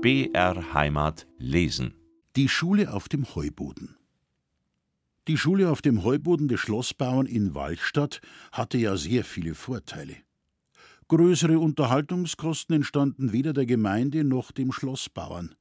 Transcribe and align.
BR 0.00 0.74
Heimat 0.74 1.26
lesen. 1.38 1.92
Die 2.36 2.48
Schule 2.48 2.94
auf 2.94 3.08
dem 3.08 3.34
Heuboden. 3.34 3.96
Die 5.26 5.36
Schule 5.36 5.70
auf 5.70 5.82
dem 5.82 6.04
Heuboden 6.04 6.46
des 6.46 6.60
Schlossbauern 6.60 7.26
in 7.26 7.52
Walchstadt 7.56 8.20
hatte 8.52 8.78
ja 8.78 8.96
sehr 8.96 9.24
viele 9.24 9.56
Vorteile. 9.56 10.14
Größere 11.08 11.58
Unterhaltungskosten 11.58 12.76
entstanden 12.76 13.32
weder 13.32 13.52
der 13.52 13.66
Gemeinde 13.66 14.22
noch 14.22 14.52
dem 14.52 14.70
Schlossbauern. 14.70 15.56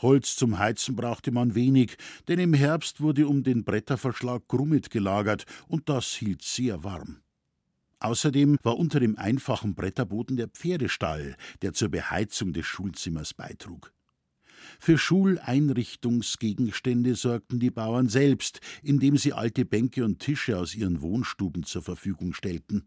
Holz 0.00 0.34
zum 0.36 0.58
Heizen 0.58 0.96
brauchte 0.96 1.30
man 1.30 1.54
wenig, 1.54 1.98
denn 2.26 2.38
im 2.38 2.54
Herbst 2.54 3.02
wurde 3.02 3.28
um 3.28 3.42
den 3.42 3.64
Bretterverschlag 3.64 4.48
Grummet 4.48 4.88
gelagert, 4.88 5.44
und 5.68 5.90
das 5.90 6.06
hielt 6.14 6.40
sehr 6.40 6.84
warm. 6.84 7.18
Außerdem 8.04 8.58
war 8.62 8.76
unter 8.76 9.00
dem 9.00 9.16
einfachen 9.16 9.74
Bretterboden 9.74 10.36
der 10.36 10.48
Pferdestall, 10.48 11.36
der 11.62 11.72
zur 11.72 11.88
Beheizung 11.88 12.52
des 12.52 12.66
Schulzimmers 12.66 13.32
beitrug. 13.32 13.94
Für 14.78 14.98
Schuleinrichtungsgegenstände 14.98 17.14
sorgten 17.14 17.60
die 17.60 17.70
Bauern 17.70 18.10
selbst, 18.10 18.60
indem 18.82 19.16
sie 19.16 19.32
alte 19.32 19.64
Bänke 19.64 20.04
und 20.04 20.18
Tische 20.18 20.58
aus 20.58 20.74
ihren 20.74 21.00
Wohnstuben 21.00 21.64
zur 21.64 21.80
Verfügung 21.80 22.34
stellten. 22.34 22.84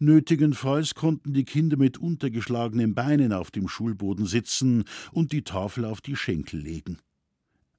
Nötigenfalls 0.00 0.96
konnten 0.96 1.34
die 1.34 1.44
Kinder 1.44 1.76
mit 1.76 1.98
untergeschlagenen 1.98 2.96
Beinen 2.96 3.32
auf 3.32 3.52
dem 3.52 3.68
Schulboden 3.68 4.26
sitzen 4.26 4.82
und 5.12 5.30
die 5.30 5.44
Tafel 5.44 5.84
auf 5.84 6.00
die 6.00 6.16
Schenkel 6.16 6.58
legen. 6.58 6.98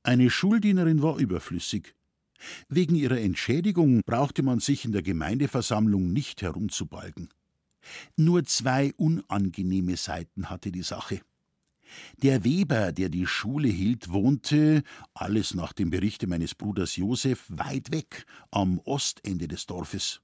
Eine 0.02 0.30
Schuldienerin 0.30 1.02
war 1.02 1.18
überflüssig. 1.18 1.93
Wegen 2.70 2.96
ihrer 2.96 3.20
Entschädigung 3.20 4.02
brauchte 4.06 4.44
man 4.44 4.60
sich 4.60 4.86
in 4.86 4.92
der 4.92 5.02
Gemeindeversammlung 5.02 6.12
nicht 6.12 6.42
herumzubalgen. 6.42 7.30
Nur 8.16 8.46
zwei 8.46 8.94
unangenehme 8.98 9.98
Seiten 9.98 10.50
hatte 10.50 10.72
die 10.72 10.84
Sache. 10.84 11.22
Der 12.18 12.44
Weber, 12.44 12.91
der 12.91 13.10
die 13.10 13.27
Schule 13.27 13.68
hielt, 13.68 14.12
wohnte, 14.12 14.84
alles 15.13 15.54
nach 15.54 15.74
dem 15.74 15.90
Berichte 15.90 16.27
meines 16.27 16.55
Bruders 16.55 16.96
Josef, 16.96 17.46
weit 17.50 17.91
weg, 17.91 18.26
am 18.52 18.80
Ostende 18.80 19.48
des 19.48 19.66
Dorfes. 19.68 20.23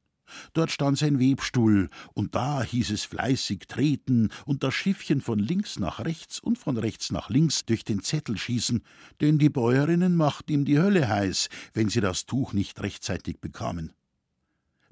Dort 0.53 0.71
stand 0.71 0.97
sein 0.97 1.19
Webstuhl, 1.19 1.89
und 2.13 2.35
da 2.35 2.63
hieß 2.63 2.91
es 2.91 3.03
fleißig 3.03 3.67
treten 3.67 4.29
und 4.45 4.63
das 4.63 4.73
Schiffchen 4.73 5.21
von 5.21 5.39
links 5.39 5.79
nach 5.79 5.99
rechts 5.99 6.39
und 6.39 6.57
von 6.57 6.77
rechts 6.77 7.11
nach 7.11 7.29
links 7.29 7.65
durch 7.65 7.83
den 7.83 8.01
Zettel 8.01 8.37
schießen, 8.37 8.83
denn 9.21 9.37
die 9.37 9.49
Bäuerinnen 9.49 10.15
machten 10.15 10.51
ihm 10.51 10.65
die 10.65 10.79
Hölle 10.79 11.07
heiß, 11.07 11.49
wenn 11.73 11.89
sie 11.89 12.01
das 12.01 12.25
Tuch 12.25 12.53
nicht 12.53 12.81
rechtzeitig 12.81 13.39
bekamen. 13.39 13.93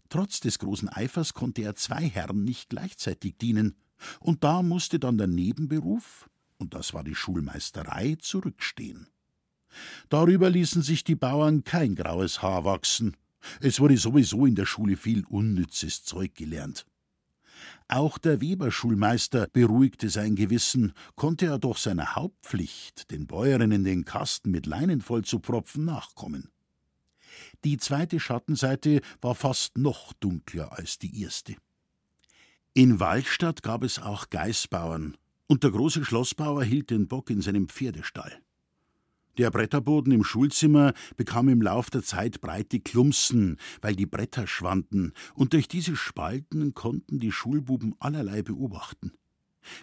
Trotz 0.10 0.40
des 0.40 0.60
großen 0.60 0.90
Eifers 0.90 1.34
konnte 1.34 1.64
er 1.64 1.76
zwei 1.76 2.08
Herren 2.08 2.44
nicht 2.44 2.70
gleichzeitig 2.70 3.38
dienen, 3.38 3.76
und 4.20 4.44
da 4.44 4.62
musste 4.62 5.00
dann 5.00 5.18
der 5.18 5.28
Nebenberuf, 5.28 6.30
und 6.58 6.74
das 6.74 6.94
war 6.94 7.04
die 7.04 7.16
Schulmeisterei, 7.16 8.16
zurückstehen. 8.20 9.08
Darüber 10.10 10.50
ließen 10.50 10.82
sich 10.82 11.04
die 11.04 11.16
Bauern 11.16 11.64
kein 11.64 11.96
graues 11.96 12.42
Haar 12.42 12.64
wachsen, 12.64 13.16
es 13.62 13.80
wurde 13.80 13.98
sowieso 13.98 14.46
in 14.46 14.56
der 14.56 14.66
Schule 14.66 14.98
viel 14.98 15.26
unnützes 15.26 16.04
Zeug 16.04 16.36
gelernt. 16.36 16.86
Auch 17.88 18.18
der 18.18 18.42
Weberschulmeister 18.42 19.48
beruhigte 19.52 20.10
sein 20.10 20.36
Gewissen, 20.36 20.94
konnte 21.16 21.46
er 21.46 21.58
doch 21.58 21.78
seiner 21.78 22.16
Hauptpflicht, 22.16 23.12
den 23.12 23.28
Bäuerinnen 23.28 23.84
den 23.84 24.04
Kasten 24.06 24.52
mit 24.52 24.66
Leinen 24.66 25.02
vollzupfropfen, 25.02 25.86
nachkommen. 25.86 26.50
Die 27.64 27.78
zweite 27.78 28.20
Schattenseite 28.20 29.02
war 29.22 29.36
fast 29.36 29.78
noch 29.78 30.14
dunkler 30.14 30.74
als 30.74 30.98
die 30.98 31.22
erste. 31.22 31.56
In 32.74 33.00
Waldstadt 33.00 33.64
gab 33.64 33.84
es 33.84 34.00
auch 34.00 34.30
Geißbauern, 34.30 35.18
und 35.48 35.64
der 35.64 35.72
große 35.72 36.04
Schlossbauer 36.04 36.64
hielt 36.64 36.90
den 36.90 37.08
Bock 37.08 37.30
in 37.30 37.42
seinem 37.42 37.70
Pferdestall. 37.70 38.42
Der 39.38 39.52
Bretterboden 39.52 40.12
im 40.12 40.24
Schulzimmer 40.24 40.94
bekam 41.16 41.48
im 41.50 41.62
Lauf 41.62 41.92
der 41.92 42.02
Zeit 42.02 42.42
breite 42.42 42.80
Klumpsen, 42.80 43.58
weil 43.82 43.96
die 43.96 44.08
Bretter 44.08 44.48
schwanden, 44.48 45.14
und 45.36 45.54
durch 45.54 45.68
diese 45.68 45.96
Spalten 45.96 46.74
konnten 46.74 47.20
die 47.20 47.32
Schulbuben 47.32 47.94
allerlei 48.00 48.42
beobachten. 48.42 49.14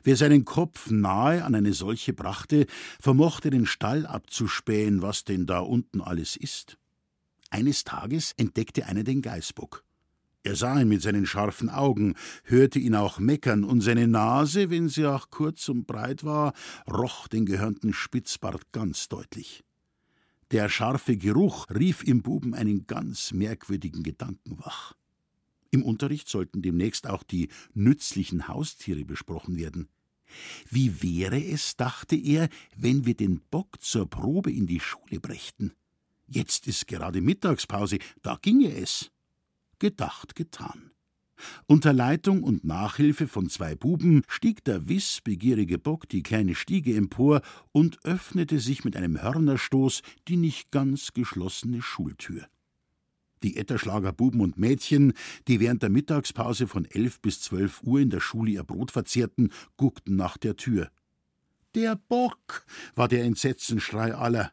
Wer 0.03 0.17
seinen 0.17 0.45
Kopf 0.45 0.91
nahe 0.91 1.45
an 1.45 1.55
eine 1.55 1.73
solche 1.73 2.13
brachte, 2.13 2.67
vermochte 3.01 3.51
den 3.51 3.67
Stall 3.67 4.07
abzuspähen, 4.07 5.03
was 5.03 5.25
denn 5.25 5.47
da 5.47 5.61
unten 5.61 6.01
alles 6.01 6.37
ist. 6.37 6.79
Eines 7.51 7.85
Tages 7.85 8.33
entdeckte 8.37 8.87
einer 8.87 9.05
den 9.05 9.23
Geißbock. 9.23 9.85
Er 10.45 10.57
sah 10.57 10.79
ihn 10.79 10.89
mit 10.89 11.01
seinen 11.01 11.25
scharfen 11.25 11.71
Augen, 11.71 12.15
hörte 12.45 12.79
ihn 12.79 12.95
auch 12.95 13.19
meckern, 13.19 13.65
und 13.65 13.81
seine 13.81 14.07
Nase, 14.07 14.69
wenn 14.69 14.91
sie 14.91 15.07
auch 15.07 15.31
kurz 15.31 15.71
und 15.71 15.87
breit 15.87 16.23
war, 16.23 16.53
roch 16.87 17.29
den 17.29 17.47
gehörnten 17.47 17.95
Spitzbart 17.95 18.71
ganz 18.71 19.09
deutlich. 19.09 19.65
Der 20.51 20.69
scharfe 20.69 21.17
Geruch 21.17 21.67
rief 21.75 22.05
im 22.05 22.23
Buben 22.23 22.53
einen 22.55 22.87
ganz 22.87 23.33
merkwürdigen 23.33 24.03
Gedanken 24.03 24.59
wach. 24.59 24.93
Im 25.71 25.83
Unterricht 25.83 26.29
sollten 26.29 26.61
demnächst 26.61 27.09
auch 27.09 27.23
die 27.23 27.49
nützlichen 27.73 28.47
Haustiere 28.47 29.07
besprochen 29.07 29.57
werden. 29.57 29.89
Wie 30.69 31.03
wäre 31.03 31.43
es, 31.43 31.77
dachte 31.77 32.17
er, 32.17 32.51
wenn 32.77 33.07
wir 33.07 33.15
den 33.15 33.41
Bock 33.51 33.81
zur 33.81 34.09
Probe 34.11 34.53
in 34.53 34.67
die 34.67 34.81
Schule 34.81 35.21
brächten? 35.21 35.73
Jetzt 36.27 36.67
ist 36.67 36.87
gerade 36.87 37.23
Mittagspause, 37.23 37.99
da 38.23 38.39
ginge 38.41 38.75
es. 38.75 39.11
Gedacht, 39.85 40.35
getan. 40.35 40.93
Unter 41.67 41.93
Leitung 41.93 42.43
und 42.43 42.65
Nachhilfe 42.65 43.29
von 43.29 43.51
zwei 43.51 43.75
Buben 43.75 44.23
stieg 44.29 44.65
der 44.65 44.89
wissbegierige 44.89 45.77
Bock 45.79 46.09
die 46.09 46.23
kleine 46.23 46.55
Stiege 46.55 46.97
empor 46.97 47.43
und 47.71 48.03
öffnete 48.03 48.61
sich 48.61 48.87
mit 48.87 48.97
einem 48.97 49.21
Hörnerstoß 49.21 50.01
die 50.27 50.39
nicht 50.39 50.71
ganz 50.71 51.13
geschlossene 51.13 51.83
Schultür. 51.83 52.47
Die 53.43 53.59
Etterschlager 53.59 54.15
Buben 54.15 54.41
und 54.41 54.57
Mädchen, 54.57 55.13
die 55.49 55.61
während 55.61 55.83
der 55.83 55.91
Mittagspause 55.91 56.67
von 56.67 56.87
elf 56.87 57.21
bis 57.21 57.43
zwölf 57.43 57.83
Uhr 57.83 58.01
in 58.01 58.09
der 58.09 58.21
Schule 58.21 58.53
ihr 58.53 58.65
Brot 58.65 58.91
verzehrten, 58.91 59.51
guckten 59.77 60.17
nach 60.17 60.39
der 60.39 60.57
Tür. 60.57 60.91
Der 61.75 61.97
Bock! 62.09 62.65
war 62.95 63.09
der 63.09 63.25
Entsetzenschrei 63.25 64.15
aller. 64.15 64.51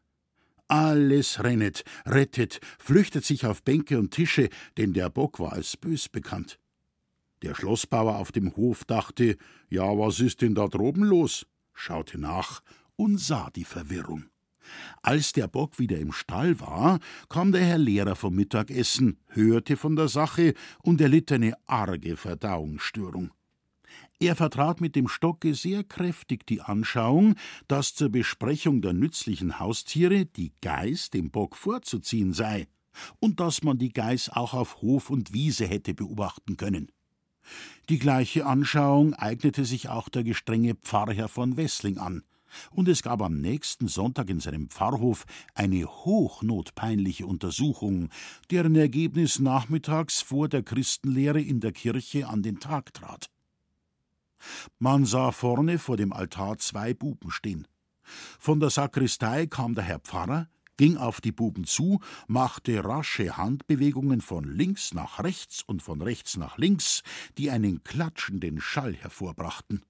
Alles 0.72 1.44
rennet, 1.44 1.84
rettet, 2.06 2.62
flüchtet 2.80 3.26
sich 3.26 3.46
auf 3.46 3.62
Bänke 3.62 4.00
und 4.00 4.12
Tische, 4.12 4.48
denn 4.78 4.94
der 4.94 5.10
Bock 5.10 5.38
war 5.38 5.52
als 5.52 5.76
bös 5.76 6.08
bekannt. 6.08 6.60
Der 7.42 7.56
Schlossbauer 7.56 8.16
auf 8.16 8.32
dem 8.32 8.56
Hof 8.56 8.86
dachte, 8.86 9.36
ja, 9.68 9.84
was 9.84 10.22
ist 10.22 10.42
denn 10.42 10.56
da 10.56 10.70
droben 10.70 11.04
los? 11.04 11.46
schaute 11.74 12.18
nach 12.18 12.62
und 12.96 13.20
sah 13.20 13.50
die 13.50 13.66
Verwirrung. 13.66 14.28
Als 15.02 15.34
der 15.34 15.50
Bock 15.50 15.78
wieder 15.78 16.00
im 16.00 16.14
Stall 16.14 16.62
war, 16.62 17.02
kam 17.28 17.52
der 17.52 17.66
Herr 17.66 17.78
Lehrer 17.78 18.16
vom 18.16 18.34
Mittagessen, 18.34 19.20
hörte 19.28 19.76
von 19.76 19.98
der 19.98 20.08
Sache 20.08 20.54
und 20.84 21.02
erlitt 21.02 21.34
eine 21.34 21.54
arge 21.68 22.16
Verdauungsstörung. 22.16 23.32
Er 24.22 24.36
vertrat 24.36 24.82
mit 24.82 24.96
dem 24.96 25.08
Stocke 25.08 25.56
sehr 25.56 25.84
kräftig 25.84 26.46
die 26.46 26.62
Anschauung, 26.62 27.34
dass 27.68 27.96
zur 27.96 28.10
Besprechung 28.10 28.84
der 28.84 28.94
nützlichen 28.94 29.58
Haustiere 29.58 30.28
die 30.28 30.54
Geiß 30.62 31.10
dem 31.10 31.32
Bock 31.32 31.56
vorzuziehen 31.56 32.32
sei 32.32 32.68
und 33.20 33.40
dass 33.40 33.64
man 33.64 33.80
die 33.80 33.92
Geiß 33.92 34.30
auch 34.30 34.54
auf 34.54 34.84
Hof 34.84 35.10
und 35.10 35.34
Wiese 35.34 35.66
hätte 35.66 35.96
beobachten 35.96 36.56
können. 36.56 36.92
Die 37.90 37.98
gleiche 37.98 38.46
Anschauung 38.46 39.16
eignete 39.16 39.66
sich 39.66 39.90
auch 39.90 40.08
der 40.08 40.24
gestrenge 40.24 40.76
Pfarrherr 40.76 41.28
von 41.28 41.58
Wessling 41.58 41.98
an, 41.98 42.22
und 42.70 42.90
es 42.90 43.02
gab 43.02 43.24
am 43.24 43.42
nächsten 43.42 43.88
Sonntag 43.88 44.30
in 44.30 44.40
seinem 44.40 44.70
Pfarrhof 44.70 45.26
eine 45.56 45.86
hochnotpeinliche 45.88 47.26
Untersuchung, 47.26 48.10
deren 48.52 48.76
Ergebnis 48.76 49.40
nachmittags 49.40 50.22
vor 50.22 50.48
der 50.48 50.62
Christenlehre 50.62 51.42
in 51.42 51.60
der 51.60 51.72
Kirche 51.72 52.28
an 52.28 52.44
den 52.44 52.60
Tag 52.60 52.94
trat. 52.94 53.32
Man 54.80 55.06
sah 55.06 55.32
vorne 55.32 55.80
vor 55.80 55.98
dem 55.98 56.14
Altar 56.14 56.58
zwei 56.58 56.94
Buben 56.94 57.32
stehen. 57.32 57.68
Von 58.40 58.60
der 58.60 58.70
Sakristei 58.70 59.48
kam 59.48 59.76
der 59.76 59.84
Herr 59.84 60.00
Pfarrer, 60.00 60.48
ging 60.78 60.98
auf 60.98 61.22
die 61.22 61.32
Buben 61.32 61.66
zu, 61.66 62.00
machte 62.28 62.84
rasche 62.84 63.38
Handbewegungen 63.38 64.22
von 64.22 64.44
links 64.44 64.94
nach 64.94 65.20
rechts 65.20 65.62
und 65.64 65.82
von 65.82 66.02
rechts 66.02 66.38
nach 66.38 66.58
links, 66.58 67.04
die 67.38 67.52
einen 67.52 67.84
klatschenden 67.84 68.60
Schall 68.60 68.96
hervorbrachten. 68.96 69.84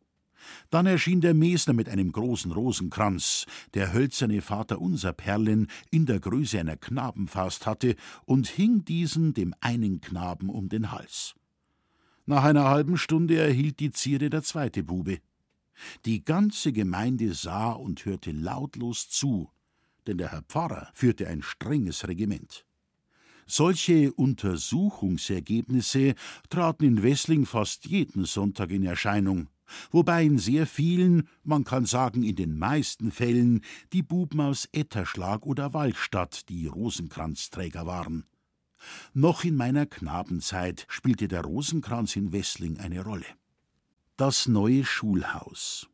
Dann 0.70 0.86
erschien 0.86 1.22
der 1.22 1.34
Mesner 1.34 1.74
mit 1.74 1.88
einem 1.88 2.12
großen 2.12 2.52
Rosenkranz, 2.52 3.46
der 3.74 3.94
hölzerne 3.94 4.42
Vater 4.42 4.82
unser 4.82 5.14
Perlen 5.14 5.68
in 5.92 6.06
der 6.06 6.20
Größe 6.20 6.60
einer 6.60 6.78
Knabenfaust 6.78 7.66
hatte, 7.66 7.96
und 8.26 8.48
hing 8.48 8.84
diesen 8.84 9.34
dem 9.34 9.54
einen 9.62 10.02
Knaben 10.02 10.50
um 10.50 10.68
den 10.68 10.92
Hals. 10.92 11.36
Nach 12.26 12.44
einer 12.44 12.66
halben 12.66 12.98
Stunde 12.98 13.38
erhielt 13.38 13.80
die 13.80 13.92
Zierde 13.92 14.30
der 14.30 14.44
zweite 14.44 14.84
Bube. 14.84 15.20
Die 16.06 16.24
ganze 16.24 16.72
Gemeinde 16.72 17.34
sah 17.34 17.72
und 17.72 18.06
hörte 18.06 18.32
lautlos 18.32 19.10
zu, 19.10 19.50
denn 20.08 20.18
der 20.18 20.32
Herr 20.32 20.44
Pfarrer 20.44 20.90
führte 20.94 21.28
ein 21.28 21.42
strenges 21.42 22.08
Regiment. 22.08 22.66
Solche 23.48 24.14
Untersuchungsergebnisse 24.14 26.16
traten 26.50 26.86
in 26.86 27.04
Wessling 27.04 27.46
fast 27.46 27.86
jeden 27.86 28.26
Sonntag 28.26 28.72
in 28.72 28.84
Erscheinung, 28.84 29.50
wobei 29.90 30.24
in 30.24 30.38
sehr 30.38 30.68
vielen, 30.68 31.28
man 31.44 31.64
kann 31.64 31.86
sagen 31.86 32.24
in 32.24 32.36
den 32.36 32.58
meisten 32.58 33.12
Fällen, 33.12 33.62
die 33.94 34.04
Buben 34.04 34.40
aus 34.40 34.70
Etterschlag 34.72 35.46
oder 35.46 35.74
Waldstadt 35.74 36.48
die 36.50 36.68
Rosenkranzträger 36.68 37.86
waren. 37.86 38.26
Noch 39.14 39.44
in 39.44 39.56
meiner 39.56 39.86
Knabenzeit 39.86 40.86
spielte 40.90 41.28
der 41.28 41.42
Rosenkranz 41.42 42.16
in 42.16 42.32
Wessling 42.32 42.80
eine 42.80 43.04
Rolle. 43.04 43.26
Das 44.18 44.48
neue 44.48 44.86
Schulhaus. 44.86 45.88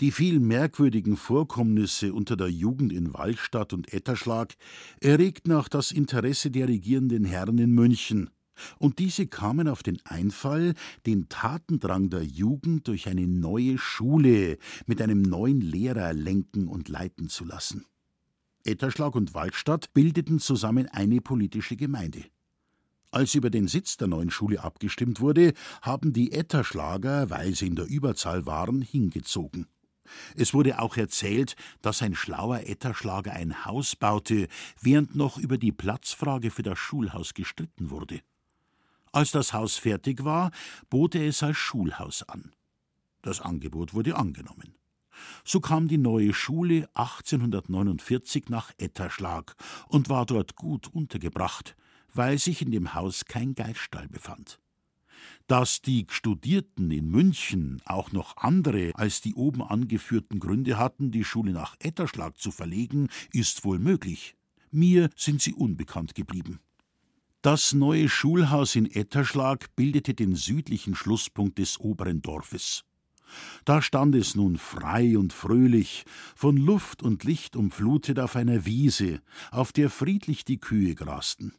Die 0.00 0.10
vielen 0.10 0.46
merkwürdigen 0.46 1.16
Vorkommnisse 1.16 2.12
unter 2.12 2.36
der 2.36 2.50
Jugend 2.50 2.92
in 2.92 3.14
Waldstadt 3.14 3.72
und 3.72 3.92
Etterschlag 3.92 4.54
erregten 5.00 5.52
auch 5.52 5.68
das 5.68 5.92
Interesse 5.92 6.50
der 6.50 6.68
regierenden 6.68 7.24
Herren 7.24 7.58
in 7.58 7.70
München, 7.70 8.30
und 8.78 8.98
diese 8.98 9.26
kamen 9.26 9.68
auf 9.68 9.82
den 9.82 9.98
Einfall, 10.04 10.74
den 11.06 11.28
Tatendrang 11.28 12.10
der 12.10 12.24
Jugend 12.24 12.88
durch 12.88 13.08
eine 13.08 13.26
neue 13.26 13.78
Schule 13.78 14.58
mit 14.86 15.00
einem 15.00 15.22
neuen 15.22 15.60
Lehrer 15.60 16.12
lenken 16.12 16.68
und 16.68 16.88
leiten 16.88 17.28
zu 17.28 17.44
lassen. 17.44 17.84
Etterschlag 18.64 19.14
und 19.14 19.34
Waldstadt 19.34 19.92
bildeten 19.92 20.38
zusammen 20.38 20.88
eine 20.88 21.20
politische 21.20 21.76
Gemeinde. 21.76 22.24
Als 23.10 23.34
über 23.34 23.50
den 23.50 23.68
Sitz 23.68 23.96
der 23.96 24.08
neuen 24.08 24.30
Schule 24.30 24.64
abgestimmt 24.64 25.20
wurde, 25.20 25.52
haben 25.82 26.12
die 26.12 26.32
Etterschlager, 26.32 27.30
weil 27.30 27.54
sie 27.54 27.68
in 27.68 27.76
der 27.76 27.86
Überzahl 27.86 28.44
waren, 28.46 28.82
hingezogen. 28.82 29.68
Es 30.34 30.52
wurde 30.52 30.80
auch 30.80 30.96
erzählt, 30.96 31.54
dass 31.80 32.02
ein 32.02 32.14
schlauer 32.14 32.60
Etterschlager 32.60 33.32
ein 33.32 33.64
Haus 33.64 33.96
baute, 33.96 34.48
während 34.80 35.14
noch 35.14 35.38
über 35.38 35.58
die 35.58 35.72
Platzfrage 35.72 36.50
für 36.50 36.62
das 36.62 36.78
Schulhaus 36.78 37.34
gestritten 37.34 37.90
wurde. 37.90 38.20
Als 39.12 39.30
das 39.30 39.52
Haus 39.52 39.76
fertig 39.76 40.24
war, 40.24 40.50
bot 40.90 41.14
er 41.14 41.26
es 41.26 41.42
als 41.42 41.56
Schulhaus 41.56 42.22
an. 42.24 42.52
Das 43.22 43.40
Angebot 43.40 43.94
wurde 43.94 44.16
angenommen. 44.16 44.74
So 45.44 45.60
kam 45.60 45.88
die 45.88 45.98
neue 45.98 46.32
Schule 46.32 46.88
1849 46.94 48.48
nach 48.48 48.72
Etterschlag 48.78 49.56
und 49.88 50.08
war 50.08 50.26
dort 50.26 50.56
gut 50.56 50.88
untergebracht, 50.88 51.76
weil 52.12 52.38
sich 52.38 52.62
in 52.62 52.70
dem 52.70 52.94
Haus 52.94 53.24
kein 53.24 53.54
Geiststall 53.54 54.08
befand. 54.08 54.58
Dass 55.46 55.82
die 55.82 56.06
Studierten 56.08 56.90
in 56.90 57.08
München 57.08 57.82
auch 57.84 58.12
noch 58.12 58.36
andere 58.38 58.92
als 58.94 59.20
die 59.20 59.34
oben 59.34 59.62
angeführten 59.62 60.40
Gründe 60.40 60.78
hatten, 60.78 61.10
die 61.10 61.24
Schule 61.24 61.52
nach 61.52 61.76
Etterschlag 61.80 62.38
zu 62.38 62.50
verlegen, 62.50 63.08
ist 63.32 63.64
wohl 63.64 63.78
möglich. 63.78 64.36
Mir 64.70 65.10
sind 65.16 65.40
sie 65.40 65.54
unbekannt 65.54 66.14
geblieben. 66.14 66.60
Das 67.42 67.74
neue 67.74 68.08
Schulhaus 68.08 68.74
in 68.74 68.90
Etterschlag 68.90 69.76
bildete 69.76 70.14
den 70.14 70.34
südlichen 70.34 70.94
Schlusspunkt 70.94 71.58
des 71.58 71.78
oberen 71.78 72.22
Dorfes. 72.22 72.84
Da 73.64 73.82
stand 73.82 74.14
es 74.14 74.34
nun 74.34 74.58
frei 74.58 75.16
und 75.18 75.32
fröhlich, 75.32 76.04
von 76.34 76.56
Luft 76.56 77.02
und 77.02 77.24
Licht 77.24 77.56
umflutet 77.56 78.18
auf 78.18 78.36
einer 78.36 78.64
Wiese, 78.64 79.20
auf 79.50 79.72
der 79.72 79.90
friedlich 79.90 80.44
die 80.44 80.58
Kühe 80.58 80.94
grasten. 80.94 81.54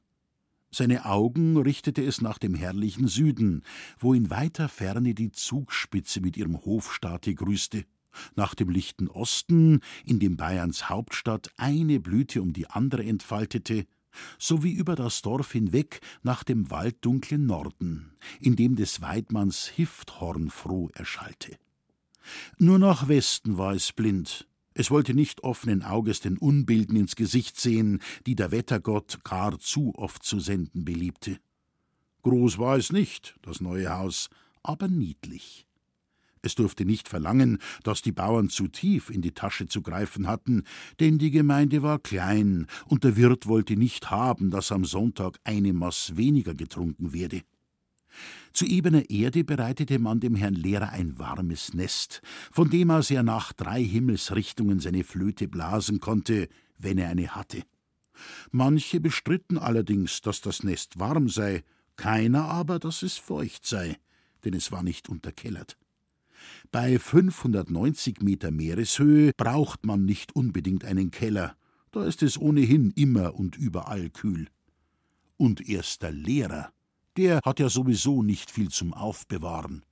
Seine 0.72 1.06
Augen 1.06 1.58
richtete 1.58 2.04
es 2.04 2.22
nach 2.22 2.38
dem 2.38 2.54
herrlichen 2.54 3.08
Süden, 3.08 3.64
wo 3.98 4.14
in 4.14 4.30
weiter 4.30 4.68
Ferne 4.68 5.14
die 5.14 5.32
Zugspitze 5.32 6.20
mit 6.20 6.36
ihrem 6.36 6.66
Hofstaate 6.66 7.34
grüßte, 7.34 7.86
nach 8.36 8.56
dem 8.56 8.70
lichten 8.70 9.08
Osten, 9.08 9.80
in 10.04 10.20
dem 10.20 10.38
Bayerns 10.38 10.90
Hauptstadt 10.90 11.50
eine 11.58 12.00
Blüte 12.00 12.42
um 12.42 12.52
die 12.52 12.70
andere 12.70 13.06
entfaltete, 13.06 13.86
sowie 14.38 14.72
über 14.72 14.96
das 14.96 15.22
Dorf 15.22 15.52
hinweg 15.52 16.02
nach 16.24 16.44
dem 16.44 16.72
walddunklen 16.72 17.46
Norden, 17.46 18.14
in 18.40 18.56
dem 18.56 18.76
des 18.76 19.02
Weidmanns 19.02 19.68
Hifthorn 19.68 20.50
froh 20.50 20.90
erschallte. 20.94 21.58
Nur 22.58 22.80
nach 22.80 23.08
Westen 23.08 23.58
war 23.58 23.74
es 23.74 23.94
blind. 23.94 24.48
Es 24.74 24.92
wollte 24.92 25.14
nicht 25.14 25.44
offenen 25.44 25.84
Auges 25.84 26.20
den 26.20 26.38
Unbilden 26.38 26.98
ins 26.98 27.16
Gesicht 27.16 27.60
sehen, 27.60 28.02
die 28.26 28.36
der 28.36 28.52
Wettergott 28.52 29.24
gar 29.24 29.58
zu 29.60 29.94
oft 29.96 30.24
zu 30.24 30.40
senden 30.40 30.84
beliebte. 30.84 31.40
Groß 32.24 32.58
war 32.58 32.76
es 32.78 32.92
nicht, 32.92 33.36
das 33.42 33.62
neue 33.62 33.90
Haus, 33.96 34.30
aber 34.64 34.88
niedlich. 34.88 35.65
Es 36.46 36.54
durfte 36.54 36.86
nicht 36.86 37.10
verlangen, 37.10 37.58
dass 37.82 38.04
die 38.04 38.12
Bauern 38.12 38.50
zu 38.50 38.68
tief 38.68 39.10
in 39.10 39.24
die 39.24 39.32
Tasche 39.32 39.66
zu 39.66 39.82
greifen 39.82 40.28
hatten, 40.28 40.64
denn 41.00 41.18
die 41.18 41.32
Gemeinde 41.32 41.82
war 41.82 41.98
klein, 41.98 42.68
und 42.86 43.04
der 43.04 43.18
Wirt 43.18 43.48
wollte 43.48 43.76
nicht 43.76 44.12
haben, 44.12 44.52
dass 44.52 44.72
am 44.72 44.86
Sonntag 44.86 45.40
eine 45.44 45.74
Maß 45.74 46.18
weniger 46.18 46.54
getrunken 46.54 47.14
werde. 47.14 47.42
Zu 48.54 48.66
ebener 48.66 49.10
Erde 49.10 49.44
bereitete 49.44 49.98
man 49.98 50.20
dem 50.20 50.36
Herrn 50.36 50.54
Lehrer 50.54 50.90
ein 50.90 51.18
warmes 51.18 51.74
Nest, 51.74 52.22
von 52.52 52.70
dem 52.70 52.92
aus 52.92 53.10
er 53.10 53.24
nach 53.24 53.52
drei 53.52 53.84
Himmelsrichtungen 53.84 54.80
seine 54.80 55.04
Flöte 55.04 55.48
blasen 55.48 56.00
konnte, 56.00 56.48
wenn 56.78 57.00
er 57.00 57.10
eine 57.10 57.36
hatte. 57.36 57.64
Manche 58.52 59.00
bestritten 59.00 59.58
allerdings, 59.58 60.22
dass 60.22 60.42
das 60.42 60.62
Nest 60.62 61.00
warm 61.00 61.28
sei, 61.28 61.64
keiner 61.96 62.46
aber, 62.46 62.78
dass 62.78 63.02
es 63.02 63.18
feucht 63.18 63.66
sei, 63.66 63.98
denn 64.44 64.54
es 64.54 64.72
war 64.72 64.84
nicht 64.84 65.10
unterkellert. 65.10 65.76
Bei 66.72 67.00
590 67.00 68.22
Meter 68.22 68.52
Meereshöhe 68.52 69.32
braucht 69.38 69.86
man 69.86 70.06
nicht 70.06 70.36
unbedingt 70.36 70.86
einen 70.86 71.12
Keller, 71.12 71.56
da 71.92 72.04
ist 72.04 72.24
es 72.24 72.38
ohnehin 72.38 72.92
immer 72.92 73.36
und 73.36 73.56
überall 73.56 74.10
kühl. 74.10 74.50
Und 75.38 75.68
erst 75.68 76.02
der 76.02 76.12
Lehrer, 76.12 76.74
der 77.16 77.40
hat 77.46 77.60
ja 77.60 77.70
sowieso 77.70 78.22
nicht 78.22 78.52
viel 78.52 78.70
zum 78.70 78.94
Aufbewahren. 78.94 79.86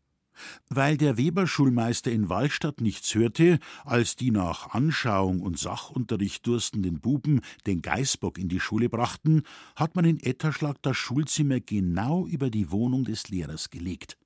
Weil 0.67 0.97
der 0.97 1.15
Weberschulmeister 1.17 2.11
in 2.11 2.27
Wallstadt 2.27 2.81
nichts 2.81 3.13
hörte, 3.15 3.59
als 3.85 4.15
die 4.15 4.31
nach 4.31 4.71
Anschauung 4.71 5.41
und 5.41 5.59
Sachunterricht 5.59 6.45
durstenden 6.45 6.99
Buben 6.99 7.41
den 7.67 7.81
Geißbock 7.81 8.37
in 8.37 8.49
die 8.49 8.59
Schule 8.59 8.89
brachten, 8.89 9.43
hat 9.75 9.95
man 9.95 10.05
in 10.05 10.19
Etterschlag 10.19 10.81
das 10.81 10.97
Schulzimmer 10.97 11.59
genau 11.59 12.25
über 12.25 12.49
die 12.49 12.71
Wohnung 12.71 13.05
des 13.05 13.29
Lehrers 13.29 13.69
gelegt. 13.69 14.17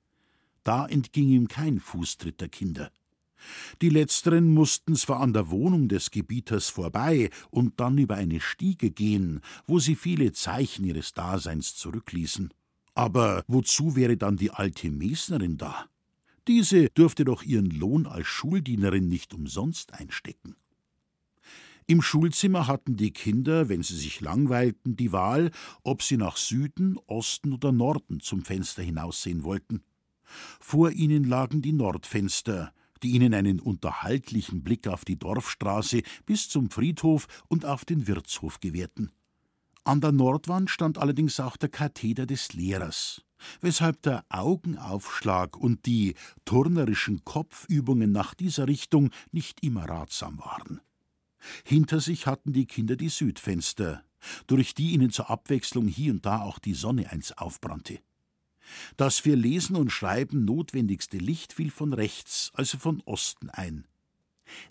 Da 0.64 0.86
entging 0.86 1.28
ihm 1.28 1.48
kein 1.48 1.80
Fußtritt 1.80 2.40
der 2.40 2.48
Kinder. 2.48 2.90
Die 3.82 3.88
letzteren 3.88 4.52
mussten 4.52 4.96
zwar 4.96 5.20
an 5.20 5.32
der 5.32 5.50
Wohnung 5.50 5.88
des 5.88 6.10
Gebieters 6.10 6.68
vorbei 6.68 7.30
und 7.50 7.78
dann 7.80 7.98
über 7.98 8.16
eine 8.16 8.40
Stiege 8.40 8.90
gehen, 8.90 9.40
wo 9.66 9.78
sie 9.78 9.94
viele 9.94 10.32
Zeichen 10.32 10.84
ihres 10.84 11.14
Daseins 11.14 11.76
zurückließen. 11.76 12.52
Aber 12.94 13.44
wozu 13.46 13.94
wäre 13.94 14.16
dann 14.16 14.36
die 14.36 14.50
alte 14.50 14.90
Mesnerin 14.90 15.56
da? 15.56 15.86
Diese 16.48 16.88
dürfte 16.88 17.24
doch 17.24 17.42
ihren 17.42 17.70
Lohn 17.70 18.06
als 18.06 18.26
Schuldienerin 18.26 19.08
nicht 19.08 19.34
umsonst 19.34 19.94
einstecken. 19.94 20.56
Im 21.86 22.02
Schulzimmer 22.02 22.66
hatten 22.66 22.96
die 22.96 23.12
Kinder, 23.12 23.68
wenn 23.68 23.82
sie 23.82 23.96
sich 23.96 24.20
langweilten, 24.20 24.96
die 24.96 25.12
Wahl, 25.12 25.50
ob 25.84 26.02
sie 26.02 26.16
nach 26.16 26.36
Süden, 26.36 26.98
Osten 27.06 27.52
oder 27.52 27.72
Norden 27.72 28.20
zum 28.20 28.44
Fenster 28.44 28.82
hinaussehen 28.82 29.42
wollten. 29.44 29.82
Vor 30.60 30.90
ihnen 30.90 31.24
lagen 31.24 31.62
die 31.62 31.72
Nordfenster, 31.72 32.72
die 33.02 33.10
ihnen 33.10 33.34
einen 33.34 33.60
unterhaltlichen 33.60 34.62
Blick 34.62 34.88
auf 34.88 35.04
die 35.04 35.18
Dorfstraße 35.18 36.02
bis 36.26 36.48
zum 36.48 36.70
Friedhof 36.70 37.26
und 37.48 37.64
auf 37.64 37.84
den 37.84 38.06
Wirtshof 38.06 38.60
gewährten. 38.60 39.12
An 39.84 40.00
der 40.00 40.12
Nordwand 40.12 40.68
stand 40.68 40.98
allerdings 40.98 41.40
auch 41.40 41.56
der 41.56 41.70
Katheder 41.70 42.26
des 42.26 42.52
Lehrers, 42.52 43.22
weshalb 43.60 44.02
der 44.02 44.24
Augenaufschlag 44.28 45.56
und 45.56 45.86
die 45.86 46.14
turnerischen 46.44 47.24
Kopfübungen 47.24 48.12
nach 48.12 48.34
dieser 48.34 48.68
Richtung 48.68 49.10
nicht 49.32 49.62
immer 49.62 49.88
ratsam 49.88 50.38
waren. 50.40 50.80
Hinter 51.64 52.00
sich 52.00 52.26
hatten 52.26 52.52
die 52.52 52.66
Kinder 52.66 52.96
die 52.96 53.08
Südfenster, 53.08 54.02
durch 54.46 54.74
die 54.74 54.90
ihnen 54.90 55.10
zur 55.10 55.30
Abwechslung 55.30 55.86
hier 55.86 56.12
und 56.12 56.26
da 56.26 56.42
auch 56.42 56.58
die 56.58 56.74
Sonne 56.74 57.10
eins 57.10 57.32
aufbrannte. 57.32 58.00
Das 58.96 59.18
für 59.18 59.34
Lesen 59.34 59.76
und 59.76 59.90
Schreiben 59.90 60.44
notwendigste 60.44 61.18
Licht 61.18 61.52
fiel 61.52 61.70
von 61.70 61.92
rechts, 61.92 62.50
also 62.54 62.78
von 62.78 63.02
Osten 63.04 63.50
ein. 63.50 63.86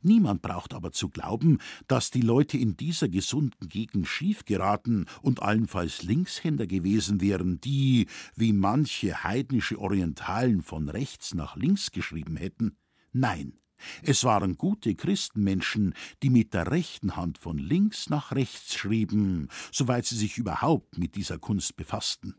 Niemand 0.01 0.41
braucht 0.41 0.73
aber 0.73 0.91
zu 0.91 1.09
glauben, 1.09 1.59
dass 1.87 2.11
die 2.11 2.21
Leute 2.21 2.57
in 2.57 2.77
dieser 2.77 3.09
gesunden 3.09 3.67
Gegend 3.69 4.07
schief 4.07 4.45
geraten 4.45 5.05
und 5.21 5.41
allenfalls 5.41 6.03
Linkshänder 6.03 6.67
gewesen 6.67 7.21
wären, 7.21 7.61
die, 7.61 8.07
wie 8.35 8.53
manche 8.53 9.23
heidnische 9.23 9.79
Orientalen 9.79 10.61
von 10.61 10.89
rechts 10.89 11.33
nach 11.33 11.55
links 11.55 11.91
geschrieben 11.91 12.37
hätten. 12.37 12.77
Nein, 13.13 13.53
es 14.01 14.23
waren 14.23 14.57
gute 14.57 14.95
Christenmenschen, 14.95 15.93
die 16.23 16.29
mit 16.29 16.53
der 16.53 16.71
rechten 16.71 17.15
Hand 17.15 17.37
von 17.37 17.57
links 17.57 18.09
nach 18.09 18.31
rechts 18.31 18.75
schrieben, 18.75 19.49
soweit 19.71 20.05
sie 20.05 20.15
sich 20.15 20.37
überhaupt 20.37 20.97
mit 20.97 21.15
dieser 21.15 21.37
Kunst 21.37 21.75
befassten. 21.77 22.35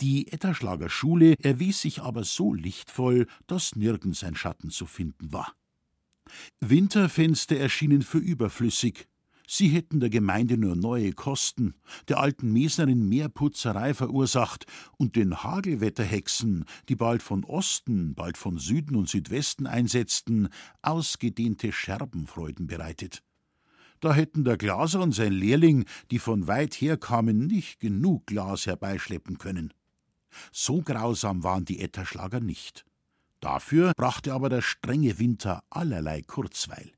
Die 0.00 0.30
Etterschlager 0.30 0.90
Schule 0.90 1.36
erwies 1.42 1.80
sich 1.80 2.02
aber 2.02 2.24
so 2.24 2.52
lichtvoll, 2.52 3.26
dass 3.46 3.76
nirgends 3.76 4.24
ein 4.24 4.34
Schatten 4.36 4.70
zu 4.70 4.84
finden 4.86 5.32
war. 5.32 5.54
Winterfenster 6.60 7.56
erschienen 7.56 8.02
für 8.02 8.18
überflüssig, 8.18 9.06
Sie 9.48 9.68
hätten 9.68 10.00
der 10.00 10.10
Gemeinde 10.10 10.58
nur 10.58 10.74
neue 10.74 11.12
Kosten, 11.12 11.74
der 12.08 12.18
alten 12.18 12.52
Mesnerin 12.52 13.08
mehr 13.08 13.28
Putzerei 13.28 13.94
verursacht 13.94 14.66
und 14.98 15.14
den 15.14 15.44
Hagelwetterhexen, 15.44 16.64
die 16.88 16.96
bald 16.96 17.22
von 17.22 17.44
Osten, 17.44 18.14
bald 18.14 18.36
von 18.36 18.58
Süden 18.58 18.96
und 18.96 19.08
Südwesten 19.08 19.68
einsetzten, 19.68 20.48
ausgedehnte 20.82 21.70
Scherbenfreuden 21.72 22.66
bereitet. 22.66 23.22
Da 24.00 24.12
hätten 24.12 24.44
der 24.44 24.56
Glaser 24.56 25.00
und 25.00 25.12
sein 25.12 25.32
Lehrling, 25.32 25.84
die 26.10 26.18
von 26.18 26.48
weit 26.48 26.74
her 26.74 26.96
kamen, 26.96 27.46
nicht 27.46 27.78
genug 27.78 28.26
Glas 28.26 28.66
herbeischleppen 28.66 29.38
können. 29.38 29.72
So 30.52 30.82
grausam 30.82 31.42
waren 31.42 31.64
die 31.64 31.80
Etterschlager 31.80 32.40
nicht. 32.40 32.84
Dafür 33.40 33.92
brachte 33.96 34.32
aber 34.32 34.48
der 34.48 34.62
strenge 34.62 35.18
Winter 35.18 35.62
allerlei 35.70 36.22
Kurzweil. 36.22 36.90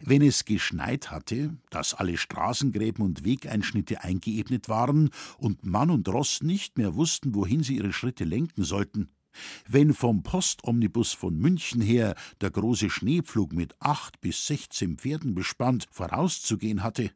Wenn 0.00 0.22
es 0.22 0.44
geschneit 0.44 1.10
hatte, 1.10 1.56
dass 1.70 1.94
alle 1.94 2.16
Straßengräben 2.16 3.04
und 3.04 3.24
Wegeinschnitte 3.24 4.04
eingeebnet 4.04 4.68
waren 4.68 5.10
und 5.38 5.66
Mann 5.66 5.90
und 5.90 6.08
Ross 6.08 6.40
nicht 6.40 6.78
mehr 6.78 6.94
wussten, 6.94 7.34
wohin 7.34 7.64
sie 7.64 7.78
ihre 7.78 7.92
Schritte 7.92 8.24
lenken 8.24 8.62
sollten, 8.62 9.08
wenn 9.66 9.94
vom 9.94 10.22
Postomnibus 10.22 11.12
von 11.12 11.36
München 11.36 11.80
her 11.80 12.14
der 12.40 12.50
große 12.50 12.90
Schneepflug 12.90 13.52
mit 13.52 13.74
acht 13.80 14.20
bis 14.20 14.46
sechzehn 14.46 14.98
Pferden 14.98 15.34
bespannt 15.34 15.88
vorauszugehen 15.90 16.82
hatte, 16.82 17.10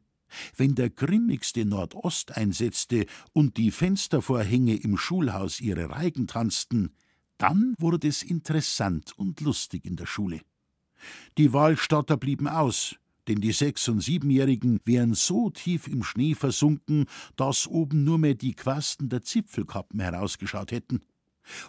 wenn 0.55 0.75
der 0.75 0.89
grimmigste 0.89 1.65
Nordost 1.65 2.35
einsetzte 2.37 3.05
und 3.33 3.57
die 3.57 3.71
Fenstervorhänge 3.71 4.75
im 4.75 4.97
Schulhaus 4.97 5.59
ihre 5.61 5.89
Reigen 5.89 6.27
tanzten, 6.27 6.93
dann 7.37 7.75
wurde 7.77 8.07
es 8.07 8.23
interessant 8.23 9.17
und 9.17 9.41
lustig 9.41 9.85
in 9.85 9.95
der 9.95 10.05
Schule. 10.05 10.41
Die 11.37 11.51
Wahlstatter 11.51 12.17
blieben 12.17 12.47
aus, 12.47 12.95
denn 13.27 13.41
die 13.41 13.51
Sechs- 13.51 13.87
und 13.87 14.01
Siebenjährigen 14.01 14.79
wären 14.85 15.13
so 15.13 15.49
tief 15.49 15.87
im 15.87 16.03
Schnee 16.03 16.35
versunken, 16.35 17.05
dass 17.35 17.67
oben 17.67 18.03
nur 18.03 18.17
mehr 18.17 18.35
die 18.35 18.53
Quasten 18.53 19.09
der 19.09 19.23
Zipfelkappen 19.23 19.99
herausgeschaut 19.99 20.71
hätten. 20.71 21.01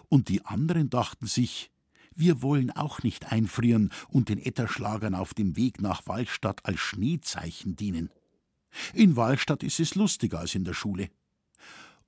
Und 0.09 0.29
die 0.29 0.45
anderen 0.45 0.89
dachten 0.89 1.27
sich, 1.27 1.71
wir 2.13 2.41
wollen 2.41 2.71
auch 2.71 3.03
nicht 3.03 3.31
einfrieren 3.31 3.91
und 4.07 4.29
den 4.29 4.39
Etterschlagern 4.39 5.15
auf 5.15 5.33
dem 5.33 5.57
Weg 5.57 5.81
nach 5.81 6.07
Wallstadt 6.07 6.65
als 6.65 6.79
Schneezeichen 6.79 7.75
dienen. 7.75 8.09
In 8.93 9.15
Wallstadt 9.15 9.63
ist 9.63 9.79
es 9.79 9.95
lustiger 9.95 10.39
als 10.39 10.55
in 10.55 10.63
der 10.63 10.73
Schule. 10.73 11.09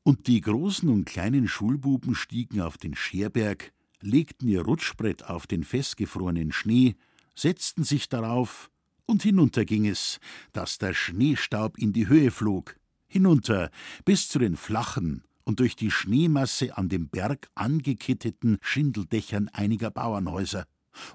Und 0.04 0.28
die 0.28 0.42
großen 0.42 0.90
und 0.90 1.06
kleinen 1.06 1.48
Schulbuben 1.48 2.16
stiegen 2.16 2.62
auf 2.62 2.78
den 2.78 2.96
Scherberg, 2.96 3.74
legten 4.02 4.48
ihr 4.48 4.62
Rutschbrett 4.62 5.26
auf 5.26 5.48
den 5.48 5.64
festgefrorenen 5.64 6.52
Schnee 6.52 6.96
setzten 7.38 7.84
sich 7.84 8.10
darauf, 8.10 8.70
und 9.06 9.24
hinunter 9.24 9.64
ging 9.64 9.88
es, 9.88 10.20
dass 10.52 10.80
der 10.80 10.94
Schneestaub 10.94 11.78
in 11.78 11.94
die 11.94 12.10
Höhe 12.10 12.32
flog, 12.32 12.76
hinunter 13.08 13.72
bis 14.04 14.28
zu 14.28 14.38
den 14.40 14.58
flachen 14.58 15.24
und 15.46 15.62
durch 15.62 15.78
die 15.78 15.92
Schneemasse 15.92 16.78
an 16.78 16.90
dem 16.90 17.08
Berg 17.08 17.50
angekitteten 17.56 18.58
Schindeldächern 18.62 19.48
einiger 19.48 19.92
Bauernhäuser, 19.92 20.66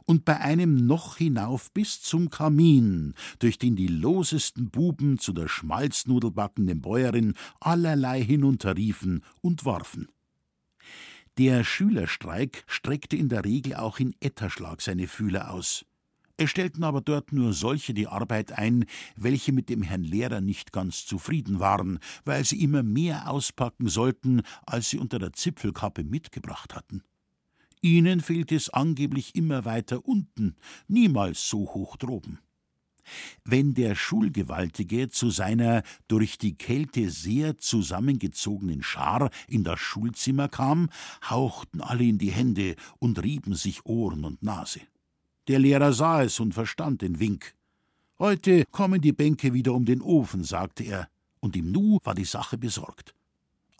und 0.04 0.24
bei 0.24 0.40
einem 0.40 0.86
noch 0.86 1.16
hinauf 1.16 1.72
bis 1.72 2.00
zum 2.02 2.30
Kamin, 2.30 3.14
durch 3.38 3.58
den 3.58 3.76
die 3.76 3.88
losesten 3.88 4.70
Buben 4.70 5.18
zu 5.18 5.32
der 5.32 5.48
schmalznudelbackenden 5.48 6.80
Bäuerin 6.80 7.34
allerlei 7.60 8.22
hinunterriefen 8.22 9.24
und 9.40 9.64
warfen. 9.64 10.08
Der 11.38 11.64
Schülerstreik 11.64 12.64
streckte 12.66 13.16
in 13.16 13.30
der 13.30 13.44
Regel 13.44 13.74
auch 13.74 13.98
in 13.98 14.14
Etterschlag 14.20 14.82
seine 14.82 15.08
Fühler 15.08 15.50
aus. 15.50 15.86
Es 16.36 16.50
stellten 16.50 16.82
aber 16.84 17.00
dort 17.00 17.32
nur 17.32 17.52
solche 17.52 17.94
die 17.94 18.06
Arbeit 18.06 18.52
ein, 18.52 18.84
welche 19.16 19.52
mit 19.52 19.68
dem 19.68 19.82
Herrn 19.82 20.02
Lehrer 20.02 20.40
nicht 20.40 20.72
ganz 20.72 21.06
zufrieden 21.06 21.60
waren, 21.60 22.00
weil 22.24 22.44
sie 22.44 22.62
immer 22.62 22.82
mehr 22.82 23.30
auspacken 23.30 23.88
sollten, 23.88 24.42
als 24.66 24.90
sie 24.90 24.98
unter 24.98 25.18
der 25.18 25.32
Zipfelkappe 25.32 26.04
mitgebracht 26.04 26.74
hatten. 26.74 27.02
Ihnen 27.82 28.20
fehlte 28.20 28.54
es 28.54 28.70
angeblich 28.70 29.34
immer 29.34 29.64
weiter 29.64 30.06
unten, 30.06 30.54
niemals 30.86 31.48
so 31.48 31.74
hoch 31.74 31.96
droben. 31.96 32.38
Wenn 33.44 33.74
der 33.74 33.96
Schulgewaltige 33.96 35.08
zu 35.08 35.30
seiner 35.30 35.82
durch 36.06 36.38
die 36.38 36.54
Kälte 36.54 37.10
sehr 37.10 37.58
zusammengezogenen 37.58 38.84
Schar 38.84 39.30
in 39.48 39.64
das 39.64 39.80
Schulzimmer 39.80 40.48
kam, 40.48 40.88
hauchten 41.28 41.80
alle 41.80 42.04
in 42.04 42.18
die 42.18 42.30
Hände 42.30 42.76
und 43.00 43.20
rieben 43.22 43.54
sich 43.54 43.84
Ohren 43.84 44.24
und 44.24 44.42
Nase. 44.44 44.80
Der 45.48 45.58
Lehrer 45.58 45.92
sah 45.92 46.22
es 46.22 46.38
und 46.38 46.54
verstand 46.54 47.02
den 47.02 47.18
Wink. 47.18 47.56
Heute 48.20 48.64
kommen 48.70 49.00
die 49.00 49.12
Bänke 49.12 49.52
wieder 49.52 49.74
um 49.74 49.84
den 49.84 50.00
Ofen, 50.00 50.44
sagte 50.44 50.84
er, 50.84 51.08
und 51.40 51.56
im 51.56 51.72
Nu 51.72 51.98
war 52.04 52.14
die 52.14 52.24
Sache 52.24 52.56
besorgt. 52.56 53.16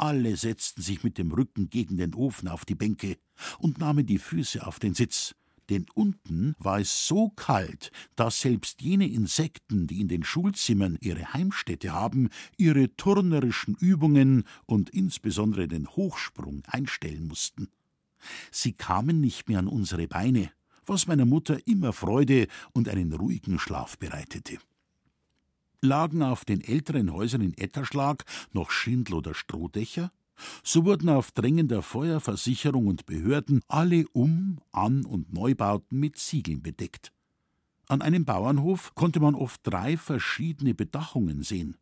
Alle 0.03 0.37
setzten 0.37 0.83
sich 0.83 1.05
mit 1.05 1.17
dem 1.17 1.31
Rücken 1.31 1.71
gegen 1.71 1.97
den 1.97 2.13
Ofen 2.17 2.49
auf 2.49 2.65
die 2.65 2.75
Bänke 2.75 3.19
und 3.61 3.79
nahmen 3.79 4.05
die 4.05 4.19
Füße 4.19 4.67
auf 4.67 4.81
den 4.81 4.95
Sitz, 4.95 5.37
denn 5.71 5.87
unten 5.95 6.57
war 6.59 6.81
es 6.81 7.07
so 7.07 7.29
kalt, 7.29 7.93
dass 8.17 8.41
selbst 8.41 8.83
jene 8.83 9.07
Insekten, 9.07 9.87
die 9.87 10.01
in 10.01 10.09
den 10.09 10.25
Schulzimmern 10.25 10.99
ihre 11.01 11.33
Heimstätte 11.33 11.93
haben, 11.93 12.31
ihre 12.57 12.97
turnerischen 12.97 13.77
Übungen 13.77 14.43
und 14.67 14.91
insbesondere 14.91 15.69
den 15.69 15.87
Hochsprung 15.87 16.65
einstellen 16.67 17.29
mussten. 17.29 17.69
Sie 18.51 18.73
kamen 18.73 19.21
nicht 19.21 19.49
mehr 19.49 19.61
an 19.61 19.69
unsere 19.69 20.09
Beine, 20.09 20.51
was 20.85 21.07
meiner 21.07 21.27
Mutter 21.27 21.65
immer 21.69 21.93
Freude 21.93 22.49
und 22.73 22.89
einen 22.89 23.13
ruhigen 23.13 23.61
Schlaf 23.61 23.99
bereitete. 23.99 24.59
Lagen 25.85 26.23
auf 26.23 26.45
den 26.45 26.61
älteren 26.61 27.13
Häusern 27.13 27.41
in 27.41 27.59
Etterschlag 27.59 28.25
noch 28.53 28.71
Schindel 28.71 29.17
oder 29.17 29.35
Strohdächer, 29.35 30.13
so 30.63 30.85
wurden 30.85 31.09
auf 31.09 31.33
Drängen 31.33 31.67
der 31.67 31.83
Feuerversicherung 31.83 32.87
und 32.87 33.05
Behörden 33.05 33.63
alle 33.67 34.07
Um-, 34.13 34.61
An- 34.71 35.05
und 35.05 35.33
Neubauten 35.33 35.99
mit 35.99 36.19
Ziegeln 36.19 36.63
bedeckt. 36.63 37.13
An 37.89 38.01
einem 38.01 38.25
Bauernhof 38.25 38.95
konnte 38.95 39.19
man 39.19 39.35
oft 39.35 39.61
drei 39.65 39.97
verschiedene 39.97 40.73
Bedachungen 40.73 41.43
sehen. 41.43 41.77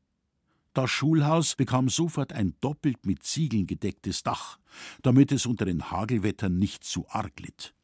Das 0.72 0.90
Schulhaus 0.90 1.54
bekam 1.54 1.90
sofort 1.90 2.32
ein 2.32 2.54
doppelt 2.62 3.04
mit 3.04 3.22
Ziegeln 3.22 3.66
gedecktes 3.66 4.22
Dach, 4.22 4.58
damit 5.02 5.30
es 5.30 5.44
unter 5.44 5.66
den 5.66 5.90
Hagelwettern 5.90 6.58
nicht 6.58 6.84
zu 6.84 7.06
arg 7.10 7.38
litt. 7.38 7.74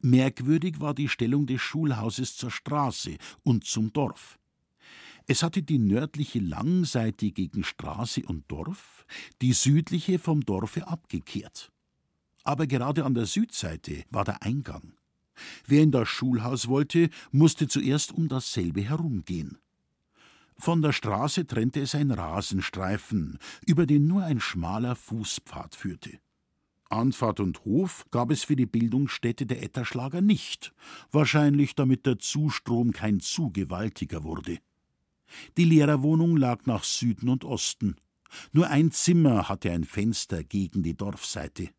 Merkwürdig 0.00 0.80
war 0.80 0.92
die 0.92 1.08
Stellung 1.08 1.46
des 1.46 1.60
Schulhauses 1.60 2.36
zur 2.36 2.50
Straße 2.50 3.16
und 3.44 3.64
zum 3.64 3.92
Dorf. 3.92 4.38
Es 5.26 5.42
hatte 5.42 5.62
die 5.62 5.78
nördliche 5.78 6.38
Langseite 6.38 7.30
gegen 7.30 7.64
Straße 7.64 8.22
und 8.26 8.44
Dorf, 8.48 9.06
die 9.40 9.54
südliche 9.54 10.18
vom 10.18 10.42
Dorfe 10.42 10.86
abgekehrt. 10.86 11.72
Aber 12.42 12.66
gerade 12.66 13.04
an 13.04 13.14
der 13.14 13.24
Südseite 13.24 14.04
war 14.10 14.24
der 14.24 14.42
Eingang. 14.42 14.92
Wer 15.66 15.82
in 15.82 15.90
das 15.90 16.08
Schulhaus 16.08 16.68
wollte, 16.68 17.08
musste 17.32 17.68
zuerst 17.68 18.12
um 18.12 18.28
dasselbe 18.28 18.82
herumgehen. 18.82 19.58
Von 20.58 20.82
der 20.82 20.92
Straße 20.92 21.46
trennte 21.46 21.80
es 21.80 21.94
ein 21.94 22.10
Rasenstreifen, 22.10 23.38
über 23.66 23.86
den 23.86 24.06
nur 24.06 24.22
ein 24.22 24.40
schmaler 24.40 24.94
Fußpfad 24.94 25.74
führte. 25.74 26.18
Anfahrt 26.90 27.40
und 27.40 27.64
Hof 27.64 28.04
gab 28.10 28.30
es 28.30 28.44
für 28.44 28.56
die 28.56 28.66
Bildungsstätte 28.66 29.46
der 29.46 29.62
Etterschlager 29.62 30.20
nicht, 30.20 30.72
wahrscheinlich 31.10 31.74
damit 31.74 32.06
der 32.06 32.18
Zustrom 32.18 32.92
kein 32.92 33.20
zu 33.20 33.50
gewaltiger 33.50 34.22
wurde. 34.22 34.58
Die 35.56 35.64
Lehrerwohnung 35.64 36.36
lag 36.36 36.66
nach 36.66 36.84
Süden 36.84 37.28
und 37.28 37.44
Osten. 37.44 37.96
Nur 38.52 38.68
ein 38.68 38.90
Zimmer 38.90 39.48
hatte 39.48 39.70
ein 39.70 39.84
Fenster 39.84 40.42
gegen 40.42 40.82
die 40.82 40.96
Dorfseite. 40.96 41.70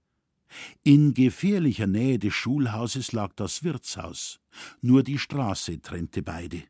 In 0.84 1.14
gefährlicher 1.14 1.88
Nähe 1.88 2.20
des 2.20 2.34
Schulhauses 2.34 3.12
lag 3.12 3.34
das 3.36 3.64
Wirtshaus. 3.64 4.40
Nur 4.82 5.04
die 5.04 5.18
Straße 5.18 5.82
trennte 5.82 6.22
beide. 6.22 6.64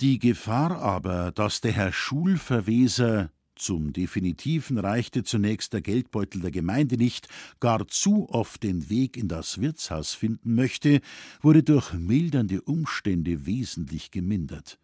Die 0.00 0.18
Gefahr 0.18 0.78
aber, 0.80 1.32
dass 1.32 1.60
der 1.60 1.72
Herr 1.72 1.92
Schulverweser 1.92 3.30
zum 3.54 3.92
Definitiven 3.92 4.78
reichte 4.78 5.22
zunächst 5.22 5.72
der 5.72 5.80
Geldbeutel 5.80 6.40
der 6.40 6.50
Gemeinde 6.50 6.96
nicht, 6.96 7.28
gar 7.60 7.86
zu 7.86 8.28
oft 8.28 8.62
den 8.64 8.90
Weg 8.90 9.16
in 9.16 9.28
das 9.28 9.60
Wirtshaus 9.60 10.12
finden 10.12 10.54
möchte, 10.54 11.00
wurde 11.40 11.62
durch 11.62 11.92
mildernde 11.92 12.60
Umstände 12.62 13.46
wesentlich 13.46 14.10
gemindert. 14.10 14.78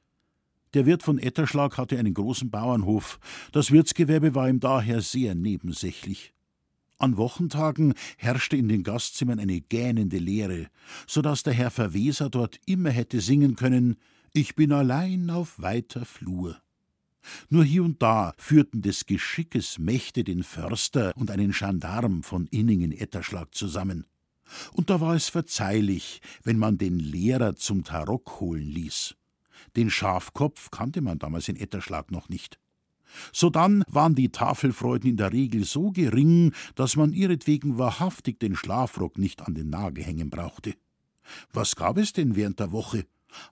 Der 0.74 0.86
Wirt 0.86 1.02
von 1.02 1.18
Etterschlag 1.18 1.78
hatte 1.78 1.98
einen 1.98 2.14
großen 2.14 2.50
Bauernhof, 2.50 3.18
das 3.50 3.72
Wirtsgewerbe 3.72 4.34
war 4.36 4.48
ihm 4.48 4.60
daher 4.60 5.00
sehr 5.00 5.34
nebensächlich. 5.34 6.32
An 6.98 7.16
Wochentagen 7.16 7.94
herrschte 8.18 8.56
in 8.56 8.68
den 8.68 8.82
Gastzimmern 8.82 9.40
eine 9.40 9.60
gähnende 9.60 10.18
Leere, 10.18 10.68
so 11.06 11.22
dass 11.22 11.42
der 11.42 11.54
Herr 11.54 11.70
Verweser 11.70 12.30
dort 12.30 12.60
immer 12.66 12.90
hätte 12.90 13.20
singen 13.20 13.56
können 13.56 13.96
Ich 14.32 14.54
bin 14.54 14.70
allein 14.70 15.30
auf 15.30 15.60
weiter 15.60 16.04
Flur. 16.04 16.60
Nur 17.48 17.64
hier 17.64 17.82
und 17.82 18.00
da 18.00 18.34
führten 18.36 18.82
des 18.82 19.06
Geschickes 19.06 19.78
Mächte 19.78 20.24
den 20.24 20.42
Förster 20.42 21.12
und 21.16 21.30
einen 21.30 21.52
Gendarm 21.52 22.22
von 22.22 22.46
Inningen-Etterschlag 22.46 23.54
zusammen. 23.54 24.06
Und 24.72 24.90
da 24.90 25.00
war 25.00 25.14
es 25.14 25.28
verzeihlich, 25.28 26.20
wenn 26.42 26.58
man 26.58 26.78
den 26.78 26.98
Lehrer 26.98 27.56
zum 27.56 27.82
Tarock 27.82 28.40
holen 28.40 28.66
ließ. 28.66 29.16
Den 29.76 29.90
Schafkopf 29.90 30.70
kannte 30.70 31.00
man 31.00 31.18
damals 31.18 31.48
in 31.48 31.56
Etterschlag 31.56 32.10
noch 32.10 32.28
nicht. 32.28 32.58
Sodann 33.32 33.82
waren 33.88 34.14
die 34.14 34.30
Tafelfreuden 34.30 35.10
in 35.10 35.16
der 35.16 35.32
Regel 35.32 35.64
so 35.64 35.90
gering, 35.90 36.52
dass 36.74 36.96
man 36.96 37.12
ihretwegen 37.12 37.78
wahrhaftig 37.78 38.38
den 38.38 38.56
Schlafrock 38.56 39.18
nicht 39.18 39.42
an 39.42 39.54
den 39.54 39.70
Nagel 39.70 40.04
hängen 40.04 40.30
brauchte. 40.30 40.74
Was 41.52 41.76
gab 41.76 41.98
es 41.98 42.12
denn 42.12 42.36
während 42.36 42.60
der 42.60 42.72
Woche? 42.72 43.06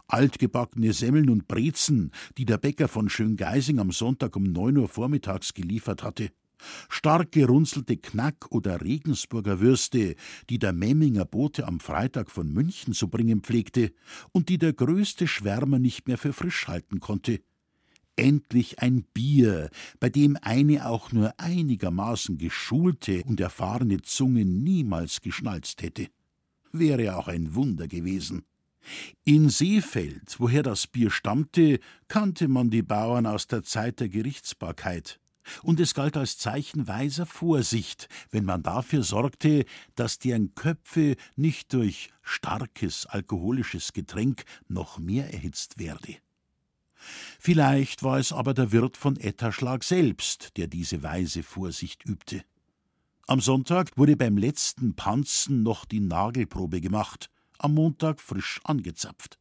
Altgebackene 0.09 0.93
Semmeln 0.93 1.31
und 1.31 1.47
Brezen, 1.47 2.13
die 2.37 2.45
der 2.45 2.59
Bäcker 2.59 2.89
von 2.89 3.09
Schöngeising 3.09 3.79
am 3.79 3.93
Sonntag 3.93 4.35
um 4.37 4.45
neun 4.45 4.77
Uhr 4.77 4.89
vormittags 4.89 5.55
geliefert 5.55 6.03
hatte. 6.03 6.31
Stark 6.89 7.33
gerunzelte 7.33 7.97
Knack- 7.97 8.51
oder 8.51 8.81
Regensburger 8.81 9.61
Würste, 9.61 10.15
die 10.51 10.59
der 10.59 10.73
Memminger 10.73 11.25
Bote 11.25 11.67
am 11.67 11.81
Freitag 11.81 12.31
von 12.31 12.53
München 12.53 12.95
zu 12.95 13.09
bringen 13.09 13.41
pflegte 13.43 13.93
und 14.33 14.49
die 14.49 14.59
der 14.59 14.73
größte 14.73 15.27
Schwärmer 15.27 15.79
nicht 15.79 16.09
mehr 16.09 16.19
für 16.19 16.33
frisch 16.33 16.69
halten 16.69 17.01
konnte. 17.01 17.41
Endlich 18.17 18.81
ein 18.81 19.05
Bier, 19.15 19.71
bei 20.01 20.09
dem 20.09 20.37
eine 20.43 20.89
auch 20.89 21.13
nur 21.13 21.39
einigermaßen 21.39 22.37
geschulte 22.37 23.23
und 23.25 23.39
erfahrene 23.39 24.03
Zunge 24.03 24.45
niemals 24.45 25.21
geschnalzt 25.21 25.83
hätte. 25.83 26.09
Wäre 26.73 27.17
auch 27.17 27.29
ein 27.29 27.55
Wunder 27.55 27.87
gewesen. 27.87 28.43
In 29.25 29.51
Seefeld, 29.51 30.37
woher 30.39 30.63
das 30.63 30.87
Bier 30.87 31.11
stammte, 31.11 31.79
kannte 32.09 32.49
man 32.49 32.71
die 32.71 32.83
Bauern 32.83 33.27
aus 33.27 33.47
der 33.47 33.63
Zeit 33.63 34.01
der 34.01 34.09
Gerichtsbarkeit. 34.09 35.21
Und 35.63 35.81
es 35.81 35.95
galt 35.95 36.17
als 36.17 36.39
Zeichen 36.39 36.89
weiser 36.89 37.27
Vorsicht, 37.27 38.09
wenn 38.31 38.45
man 38.45 38.63
dafür 38.63 39.03
sorgte, 39.03 39.65
dass 39.95 40.19
deren 40.19 40.55
Köpfe 40.55 41.17
nicht 41.37 41.73
durch 41.73 42.11
starkes 42.23 43.07
alkoholisches 43.07 43.93
Getränk 43.93 44.45
noch 44.69 44.99
mehr 44.99 45.33
erhitzt 45.33 45.79
werde. 45.79 46.17
Vielleicht 47.39 48.03
war 48.03 48.19
es 48.19 48.33
aber 48.33 48.55
der 48.55 48.73
Wirt 48.73 48.97
von 48.97 49.17
Etterschlag 49.17 49.85
selbst, 49.85 50.57
der 50.57 50.67
diese 50.67 51.03
weise 51.03 51.43
Vorsicht 51.43 52.05
übte. 52.05 52.45
Am 53.27 53.41
Sonntag 53.41 53.97
wurde 53.97 54.17
beim 54.17 54.37
letzten 54.37 54.95
Panzen 54.95 55.63
noch 55.63 55.85
die 55.85 56.01
Nagelprobe 56.01 56.81
gemacht, 56.81 57.31
am 57.59 57.75
Montag 57.75 58.21
frisch 58.21 58.61
angezapft. 58.65 59.39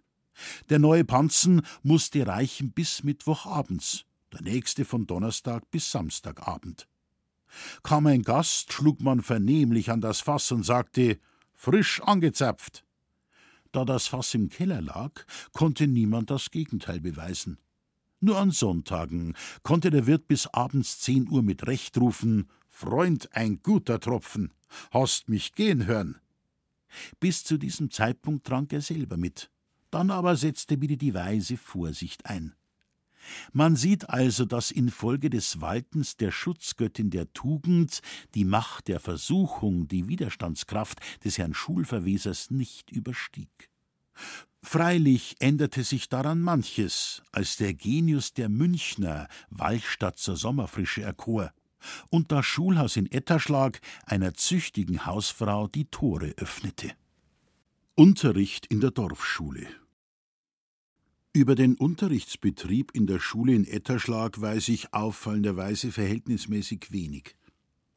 Der 0.69 0.77
neue 0.77 1.03
Panzen 1.03 1.61
musste 1.83 2.27
reichen 2.27 2.71
bis 2.71 3.03
Mittwochabends, 3.03 4.05
der 4.33 4.41
nächste 4.41 4.85
von 4.85 5.07
Donnerstag 5.07 5.69
bis 5.71 5.91
Samstagabend. 5.91 6.87
Kam 7.83 8.07
ein 8.07 8.23
Gast, 8.23 8.73
schlug 8.73 9.01
man 9.01 9.21
vernehmlich 9.21 9.89
an 9.89 10.01
das 10.01 10.19
Fass 10.19 10.51
und 10.51 10.63
sagte 10.63 11.19
frisch 11.53 12.01
angezapft. 12.01 12.83
Da 13.71 13.85
das 13.85 14.07
Fass 14.07 14.33
im 14.33 14.49
Keller 14.49 14.81
lag, 14.81 15.25
konnte 15.53 15.87
niemand 15.87 16.29
das 16.29 16.51
Gegenteil 16.51 16.99
beweisen. 16.99 17.57
Nur 18.19 18.37
an 18.37 18.51
Sonntagen 18.51 19.35
konnte 19.63 19.91
der 19.91 20.07
Wirt 20.07 20.27
bis 20.27 20.47
abends 20.47 20.99
zehn 20.99 21.29
Uhr 21.29 21.43
mit 21.43 21.67
Recht 21.67 21.97
rufen 21.97 22.49
Freund, 22.67 23.29
ein 23.33 23.61
guter 23.63 23.99
Tropfen. 23.99 24.53
Hast 24.91 25.29
mich 25.29 25.53
gehen 25.53 25.87
hören. 25.87 26.19
Bis 27.19 27.43
zu 27.43 27.57
diesem 27.57 27.89
Zeitpunkt 27.91 28.45
trank 28.45 28.73
er 28.73 28.81
selber 28.81 29.17
mit. 29.17 29.49
Dann 29.89 30.11
aber 30.11 30.35
setzte 30.35 30.79
wieder 30.81 30.95
die 30.95 31.13
weise 31.13 31.57
Vorsicht 31.57 32.25
ein. 32.25 32.56
Man 33.51 33.75
sieht 33.75 34.09
also, 34.09 34.45
dass 34.45 34.71
infolge 34.71 35.29
des 35.29 35.61
Waltens 35.61 36.17
der 36.17 36.31
Schutzgöttin 36.31 37.09
der 37.09 37.31
Tugend 37.33 38.01
die 38.35 38.45
Macht 38.45 38.87
der 38.87 38.99
Versuchung, 38.99 39.87
die 39.87 40.07
Widerstandskraft 40.07 40.99
des 41.23 41.37
Herrn 41.37 41.53
Schulverwesers 41.53 42.51
nicht 42.51 42.91
überstieg. 42.91 43.69
Freilich 44.61 45.35
änderte 45.39 45.83
sich 45.83 46.09
daran 46.09 46.41
manches, 46.41 47.21
als 47.31 47.57
der 47.57 47.73
Genius 47.73 48.33
der 48.33 48.49
Münchner 48.49 49.27
Walchstadt 49.49 50.17
zur 50.17 50.35
Sommerfrische 50.35 51.03
erkor 51.03 51.51
und 52.09 52.31
das 52.31 52.45
Schulhaus 52.45 52.97
in 52.97 53.09
Etterschlag 53.11 53.79
einer 54.05 54.33
züchtigen 54.33 55.05
Hausfrau 55.05 55.67
die 55.67 55.85
Tore 55.85 56.33
öffnete. 56.37 56.91
Unterricht 57.95 58.65
in 58.67 58.81
der 58.81 58.91
Dorfschule 58.91 59.67
Über 61.37 61.53
den 61.53 61.75
Unterrichtsbetrieb 61.75 62.95
in 62.95 63.05
der 63.05 63.19
Schule 63.19 63.53
in 63.53 63.63
Etterschlag 63.63 64.41
weiß 64.41 64.69
ich 64.69 64.91
auffallenderweise 64.95 65.91
verhältnismäßig 65.91 66.91
wenig. 66.91 67.35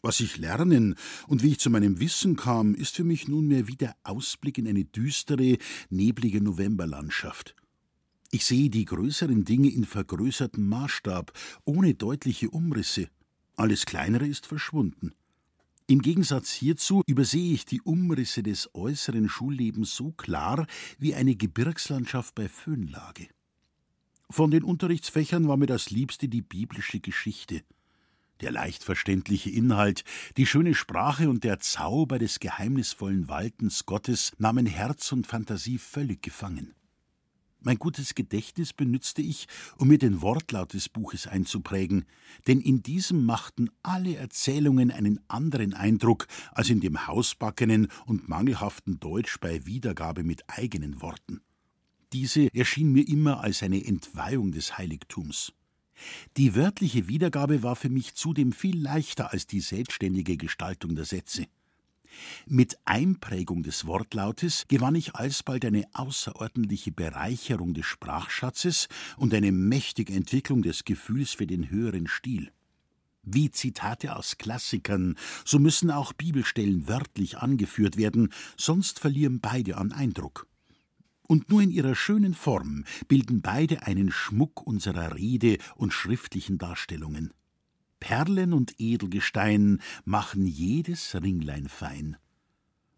Was 0.03 0.21
ich 0.21 0.37
lernen 0.37 0.95
und 1.27 1.43
wie 1.43 1.53
ich 1.53 1.59
zu 1.59 1.71
meinem 1.71 2.01
Wissen 2.01 2.37
kam, 2.37 2.75
ist 2.75 2.97
für 2.97 3.05
mich 3.05 3.29
nunmehr 3.29 3.67
wie 3.67 3.77
der 3.77 3.97
Ausblick 4.03 4.59
in 4.59 4.69
eine 4.69 4.85
düstere, 4.85 5.57
neblige 5.89 6.43
Novemberlandschaft. 6.43 7.57
Ich 8.31 8.45
sehe 8.45 8.69
die 8.69 8.85
größeren 8.85 9.47
Dinge 9.47 9.71
in 9.71 9.87
vergrößertem 9.87 10.69
Maßstab, 10.69 11.33
ohne 11.65 11.95
deutliche 11.95 12.51
Umrisse. 12.51 13.09
Alles 13.57 13.87
Kleinere 13.87 14.27
ist 14.27 14.45
verschwunden. 14.45 15.15
Im 15.91 16.03
Gegensatz 16.03 16.53
hierzu 16.53 17.03
übersehe 17.09 17.53
ich 17.53 17.65
die 17.65 17.81
Umrisse 17.81 18.45
des 18.45 18.73
äußeren 18.77 19.29
Schullebens 19.29 19.97
so 19.97 20.13
klar 20.13 20.69
wie 21.01 21.17
eine 21.17 21.35
Gebirgslandschaft 21.35 22.37
bei 22.37 22.49
Föhnlage. 22.49 23.27
Von 24.31 24.53
den 24.53 24.63
Unterrichtsfächern 24.63 25.49
war 25.49 25.57
mir 25.57 25.67
das 25.67 25.91
Liebste 25.91 26.29
die 26.29 26.43
biblische 26.43 27.01
Geschichte. 27.01 27.65
Der 28.41 28.53
leicht 28.53 28.85
verständliche 28.85 29.51
Inhalt, 29.51 30.05
die 30.37 30.47
schöne 30.47 30.77
Sprache 30.77 31.29
und 31.29 31.43
der 31.43 31.59
Zauber 31.59 32.21
des 32.21 32.39
geheimnisvollen 32.39 33.27
Waltens 33.27 33.85
Gottes 33.85 34.31
nahmen 34.39 34.67
Herz 34.67 35.11
und 35.11 35.27
Fantasie 35.27 35.79
völlig 35.79 36.23
gefangen. 36.23 36.73
Mein 37.63 37.77
gutes 37.77 38.15
Gedächtnis 38.15 38.73
benützte 38.73 39.21
ich, 39.21 39.47
um 39.77 39.89
mir 39.89 39.99
den 39.99 40.23
Wortlaut 40.23 40.73
des 40.73 40.89
Buches 40.89 41.27
einzuprägen, 41.27 42.07
denn 42.47 42.59
in 42.59 42.83
diesem 42.83 43.27
machten 43.27 43.69
alle 43.83 44.17
Erzählungen 44.17 44.91
einen 44.91 45.21
anderen 45.29 45.75
Eindruck 45.75 46.27
als 46.53 46.71
in 46.71 46.81
dem 46.81 47.07
hausbackenen 47.07 47.89
und 48.07 48.31
mangelhaften 48.31 48.99
Deutsch 48.99 49.39
bei 49.41 49.67
Wiedergabe 49.67 50.25
mit 50.25 50.43
eigenen 50.49 51.03
Worten. 51.03 51.43
Diese 52.15 52.53
erschien 52.55 52.93
mir 52.93 53.07
immer 53.07 53.41
als 53.41 53.63
eine 53.63 53.85
Entweihung 53.85 54.53
des 54.53 54.79
Heiligtums. 54.79 55.53
Die 56.39 56.55
wörtliche 56.55 57.09
Wiedergabe 57.09 57.63
war 57.63 57.77
für 57.77 57.91
mich 57.91 58.15
zudem 58.15 58.53
viel 58.53 58.81
leichter 58.81 59.33
als 59.33 59.47
die 59.47 59.61
selbstständige 59.61 60.39
Gestaltung 60.39 60.95
der 60.95 61.05
Sätze. 61.05 61.47
Mit 62.47 62.79
Einprägung 62.85 63.63
des 63.63 63.87
Wortlautes 63.87 64.65
gewann 64.69 64.95
ich 64.95 65.15
alsbald 65.15 65.65
eine 65.65 65.85
außerordentliche 65.93 66.93
Bereicherung 66.93 67.75
des 67.75 67.87
Sprachschatzes 67.87 68.89
und 69.17 69.35
eine 69.35 69.53
mächtige 69.53 70.13
Entwicklung 70.13 70.63
des 70.63 70.85
Gefühls 70.85 71.33
für 71.33 71.47
den 71.47 71.71
höheren 71.71 72.07
Stil. 72.07 72.51
Wie 73.23 73.51
Zitate 73.51 74.17
aus 74.17 74.39
Klassikern, 74.39 75.17
so 75.45 75.59
müssen 75.59 75.91
auch 75.91 76.13
Bibelstellen 76.13 76.89
wörtlich 76.89 77.39
angeführt 77.39 77.97
werden, 77.97 78.33
sonst 78.57 78.99
verlieren 78.99 79.41
beide 79.41 79.77
an 79.77 79.93
Eindruck. 79.93 80.47
Und 81.29 81.49
nur 81.49 81.63
in 81.63 81.71
ihrer 81.71 81.95
schönen 81.95 82.35
Form 82.35 82.85
bilden 83.07 83.41
beide 83.41 83.87
einen 83.87 84.11
Schmuck 84.11 84.67
unserer 84.67 85.15
Rede 85.15 85.59
und 85.77 85.93
schriftlichen 85.93 86.59
Darstellungen. 86.59 87.33
Perlen 88.01 88.53
und 88.53 88.81
Edelgestein 88.81 89.81
machen 90.05 90.47
jedes 90.47 91.15
Ringlein 91.15 91.69
fein. 91.69 92.17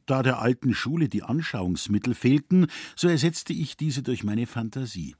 Da 0.06 0.22
der 0.22 0.40
alten 0.40 0.74
Schule 0.74 1.08
die 1.08 1.22
Anschauungsmittel 1.22 2.14
fehlten, 2.14 2.66
so 2.96 3.08
ersetzte 3.08 3.52
ich 3.52 3.76
diese 3.76 4.02
durch 4.02 4.24
meine 4.24 4.46
Fantasie. 4.46 5.14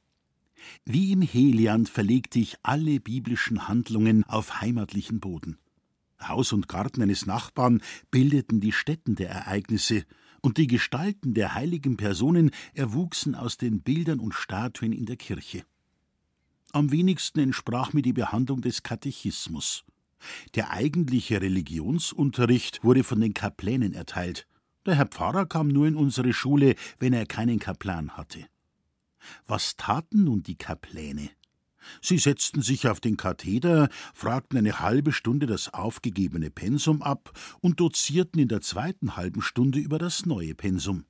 Wie 0.84 1.12
im 1.12 1.22
Heliand 1.22 1.88
verlegte 1.88 2.38
ich 2.38 2.56
alle 2.62 3.00
biblischen 3.00 3.68
Handlungen 3.68 4.24
auf 4.24 4.60
heimatlichen 4.60 5.20
Boden. 5.20 5.58
Haus 6.20 6.52
und 6.52 6.68
Garten 6.68 7.02
eines 7.02 7.26
Nachbarn 7.26 7.82
bildeten 8.10 8.60
die 8.60 8.72
Stätten 8.72 9.16
der 9.16 9.30
Ereignisse, 9.30 10.04
und 10.44 10.56
die 10.58 10.66
Gestalten 10.66 11.34
der 11.34 11.54
heiligen 11.54 11.96
Personen 11.96 12.50
erwuchsen 12.74 13.36
aus 13.36 13.58
den 13.58 13.80
Bildern 13.80 14.18
und 14.18 14.34
Statuen 14.34 14.92
in 14.92 15.06
der 15.06 15.16
Kirche. 15.16 15.62
Am 16.74 16.90
wenigsten 16.90 17.38
entsprach 17.38 17.92
mir 17.92 18.00
die 18.00 18.14
Behandlung 18.14 18.62
des 18.62 18.82
Katechismus. 18.82 19.84
Der 20.54 20.70
eigentliche 20.70 21.42
Religionsunterricht 21.42 22.82
wurde 22.82 23.04
von 23.04 23.20
den 23.20 23.34
Kaplänen 23.34 23.92
erteilt. 23.92 24.46
Der 24.86 24.94
Herr 24.94 25.06
Pfarrer 25.06 25.44
kam 25.44 25.68
nur 25.68 25.86
in 25.86 25.96
unsere 25.96 26.32
Schule, 26.32 26.74
wenn 26.98 27.12
er 27.12 27.26
keinen 27.26 27.58
Kaplan 27.58 28.16
hatte. 28.16 28.46
Was 29.46 29.76
taten 29.76 30.24
nun 30.24 30.42
die 30.42 30.56
Kapläne? 30.56 31.28
Sie 32.00 32.16
setzten 32.16 32.62
sich 32.62 32.88
auf 32.88 33.00
den 33.00 33.18
Katheder, 33.18 33.90
fragten 34.14 34.56
eine 34.56 34.80
halbe 34.80 35.12
Stunde 35.12 35.44
das 35.44 35.74
aufgegebene 35.74 36.50
Pensum 36.50 37.02
ab 37.02 37.38
und 37.60 37.80
dozierten 37.80 38.40
in 38.40 38.48
der 38.48 38.62
zweiten 38.62 39.14
halben 39.16 39.42
Stunde 39.42 39.78
über 39.78 39.98
das 39.98 40.24
neue 40.24 40.54
Pensum. 40.54 41.04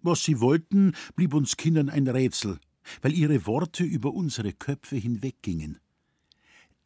Was 0.00 0.24
sie 0.24 0.40
wollten, 0.40 0.92
blieb 1.14 1.34
uns 1.34 1.58
Kindern 1.58 1.90
ein 1.90 2.08
Rätsel 2.08 2.58
weil 3.02 3.14
ihre 3.14 3.46
Worte 3.46 3.84
über 3.84 4.12
unsere 4.12 4.52
Köpfe 4.52 4.96
hinweggingen. 4.96 5.80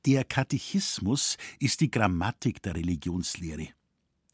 Der 0.07 0.25
Katechismus 0.25 1.37
ist 1.59 1.81
die 1.81 1.91
Grammatik 1.91 2.63
der 2.63 2.77
Religionslehre. 2.77 3.69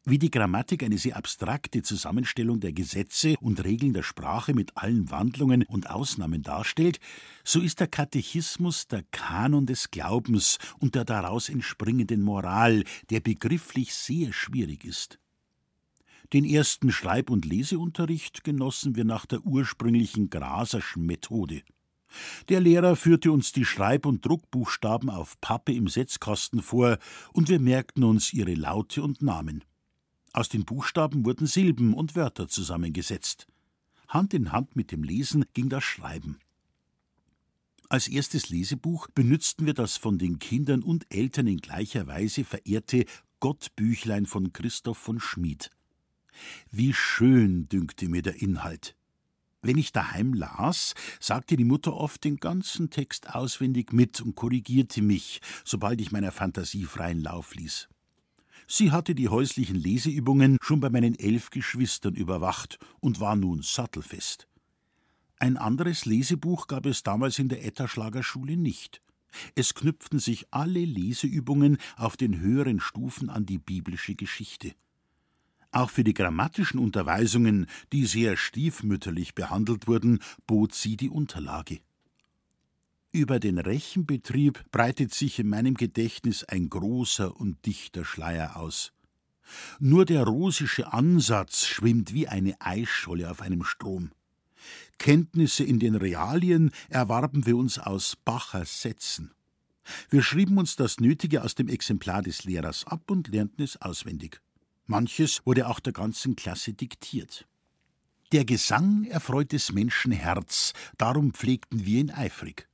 Wie 0.07 0.18
die 0.18 0.31
Grammatik 0.31 0.83
eine 0.83 0.98
sehr 0.98 1.16
abstrakte 1.16 1.81
Zusammenstellung 1.81 2.61
der 2.61 2.74
Gesetze 2.74 3.37
und 3.40 3.64
Regeln 3.64 3.94
der 3.94 4.03
Sprache 4.03 4.53
mit 4.53 4.77
allen 4.77 5.11
Wandlungen 5.11 5.62
und 5.62 5.88
Ausnahmen 5.88 6.42
darstellt, 6.42 7.00
so 7.42 7.59
ist 7.59 7.81
der 7.81 7.87
Katechismus 7.87 8.87
der 8.87 9.03
Kanon 9.12 9.64
des 9.64 9.90
Glaubens 9.90 10.59
und 10.79 10.94
der 10.94 11.07
daraus 11.07 11.48
entspringenden 11.48 12.20
Moral, 12.20 12.85
der 13.09 13.20
begrifflich 13.20 13.94
sehr 13.94 14.35
schwierig 14.35 14.85
ist. 14.85 15.18
Den 16.32 16.44
ersten 16.44 16.90
Schreib- 16.90 17.30
und 17.30 17.44
Leseunterricht 17.44 18.44
genossen 18.44 18.96
wir 18.96 19.04
nach 19.04 19.26
der 19.26 19.44
ursprünglichen 19.44 20.30
Graserschen 20.30 21.04
Methode. 21.04 21.62
Der 22.48 22.60
Lehrer 22.60 22.96
führte 22.96 23.32
uns 23.32 23.52
die 23.52 23.64
Schreib- 23.64 24.06
und 24.06 24.24
Druckbuchstaben 24.24 25.10
auf 25.10 25.40
Pappe 25.40 25.72
im 25.72 25.88
Setzkasten 25.88 26.62
vor, 26.62 26.98
und 27.32 27.48
wir 27.48 27.60
merkten 27.60 28.04
uns 28.04 28.32
ihre 28.32 28.54
Laute 28.54 29.02
und 29.02 29.22
Namen. 29.22 29.64
Aus 30.32 30.48
den 30.48 30.64
Buchstaben 30.64 31.24
wurden 31.24 31.46
Silben 31.46 31.94
und 31.94 32.16
Wörter 32.16 32.48
zusammengesetzt. 32.48 33.46
Hand 34.08 34.34
in 34.34 34.52
Hand 34.52 34.76
mit 34.76 34.92
dem 34.92 35.02
Lesen 35.02 35.44
ging 35.54 35.68
das 35.68 35.84
Schreiben. 35.84 36.38
Als 37.88 38.08
erstes 38.08 38.48
Lesebuch 38.48 39.08
benützten 39.14 39.66
wir 39.66 39.74
das 39.74 39.96
von 39.96 40.18
den 40.18 40.38
Kindern 40.38 40.82
und 40.82 41.06
Eltern 41.14 41.46
in 41.46 41.58
gleicher 41.58 42.06
Weise 42.06 42.44
verehrte 42.44 43.04
Gottbüchlein 43.40 44.26
von 44.26 44.52
Christoph 44.52 44.98
von 44.98 45.20
Schmid. 45.20 45.70
Wie 46.70 46.92
schön 46.92 47.68
dünkte 47.68 48.08
mir 48.08 48.22
der 48.22 48.40
Inhalt. 48.40 48.96
Wenn 49.62 49.78
ich 49.78 49.92
daheim 49.92 50.34
las, 50.34 50.94
sagte 51.20 51.56
die 51.56 51.64
Mutter 51.64 51.94
oft 51.94 52.22
den 52.22 52.36
ganzen 52.36 52.90
Text 52.90 53.34
auswendig 53.34 53.92
mit 53.94 54.20
und 54.20 54.34
korrigierte 54.34 55.00
mich, 55.00 55.40
sobald 55.64 56.02
ich 56.02 56.12
meiner 56.12 56.32
Fantasie 56.32 56.84
freien 56.84 57.22
Lauf 57.22 57.54
ließ. 57.54 57.88
Sie 58.66 58.92
hatte 58.92 59.14
die 59.14 59.28
häuslichen 59.28 59.76
Leseübungen 59.76 60.58
schon 60.60 60.80
bei 60.80 60.90
meinen 60.90 61.18
elf 61.18 61.50
Geschwistern 61.50 62.14
überwacht 62.14 62.78
und 63.00 63.20
war 63.20 63.36
nun 63.36 63.62
sattelfest. 63.62 64.48
Ein 65.38 65.56
anderes 65.56 66.04
Lesebuch 66.04 66.66
gab 66.66 66.86
es 66.86 67.02
damals 67.02 67.38
in 67.38 67.48
der 67.48 67.64
Etterschlager 67.64 68.22
Schule 68.22 68.56
nicht. 68.56 69.02
Es 69.54 69.74
knüpften 69.74 70.18
sich 70.18 70.46
alle 70.52 70.84
Leseübungen 70.84 71.78
auf 71.96 72.16
den 72.16 72.38
höheren 72.38 72.80
Stufen 72.80 73.30
an 73.30 73.46
die 73.46 73.58
biblische 73.58 74.14
Geschichte. 74.14 74.74
Auch 75.74 75.90
für 75.90 76.04
die 76.04 76.14
grammatischen 76.14 76.78
Unterweisungen, 76.78 77.66
die 77.92 78.06
sehr 78.06 78.37
stiefmütterlich 78.37 79.34
behandelt 79.34 79.88
wurden, 79.88 80.20
bot 80.46 80.72
sie 80.72 80.96
die 80.96 81.10
Unterlage. 81.10 81.80
Über 83.10 83.40
den 83.40 83.58
Rechenbetrieb 83.58 84.70
breitet 84.70 85.12
sich 85.12 85.40
in 85.40 85.48
meinem 85.48 85.74
Gedächtnis 85.74 86.44
ein 86.44 86.70
großer 86.70 87.37
und 87.37 87.66
dichter 87.66 88.04
Schleier 88.04 88.54
aus. 88.54 88.92
Nur 89.80 90.04
der 90.04 90.22
rosische 90.22 90.92
Ansatz 90.92 91.66
schwimmt 91.66 92.14
wie 92.14 92.28
eine 92.28 92.54
Eisscholle 92.60 93.28
auf 93.28 93.42
einem 93.42 93.64
Strom. 93.64 94.12
Kenntnisse 94.98 95.64
in 95.64 95.80
den 95.80 95.96
Realien 95.96 96.70
erwarben 96.88 97.46
wir 97.46 97.56
uns 97.56 97.80
aus 97.80 98.14
Bachers 98.14 98.80
Sätzen. 98.80 99.32
Wir 100.08 100.22
schrieben 100.22 100.56
uns 100.56 100.76
das 100.76 101.00
Nötige 101.00 101.42
aus 101.42 101.56
dem 101.56 101.66
Exemplar 101.66 102.22
des 102.22 102.44
Lehrers 102.44 102.87
ab 102.87 103.10
und 103.10 103.26
lernten 103.26 103.62
es 103.62 103.82
auswendig. 103.82 104.40
Manches 104.86 105.40
wurde 105.44 105.68
auch 105.68 105.80
der 105.80 105.92
ganzen 105.92 106.36
Klasse 106.36 106.74
diktiert. 106.74 107.46
Der 108.32 108.44
Gesang 108.44 109.04
erfreut 109.04 109.52
des 109.52 109.72
Menschen 109.72 110.12
Herz, 110.12 110.72
darum 110.98 111.32
pflegten 111.32 111.86
wir 111.86 112.00
ihn 112.00 112.10
eifrig. 112.10 112.68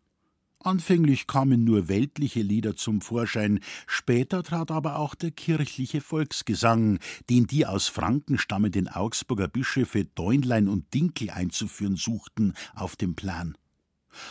Anfänglich 0.63 1.27
kamen 1.27 1.65
nur 1.65 1.89
weltliche 1.89 2.43
Lieder 2.43 2.77
zum 2.77 3.01
Vorschein, 3.01 3.61
später 3.87 4.43
trat 4.43 4.71
aber 4.71 4.97
auch 4.97 5.15
der 5.15 5.31
kirchliche 5.31 6.03
Volksgesang, 6.03 6.99
den 7.31 7.47
die 7.47 7.65
aus 7.65 7.89
Franken 7.89 8.37
stammenden 8.37 8.87
Augsburger 8.87 9.49
Bischöfe 9.49 10.05
Däunlein 10.05 10.69
und 10.69 10.93
Dinkel 10.93 11.31
einzuführen 11.31 11.97
suchten, 11.97 12.53
auf 12.75 12.97
den 12.97 13.15
Plan. 13.15 13.57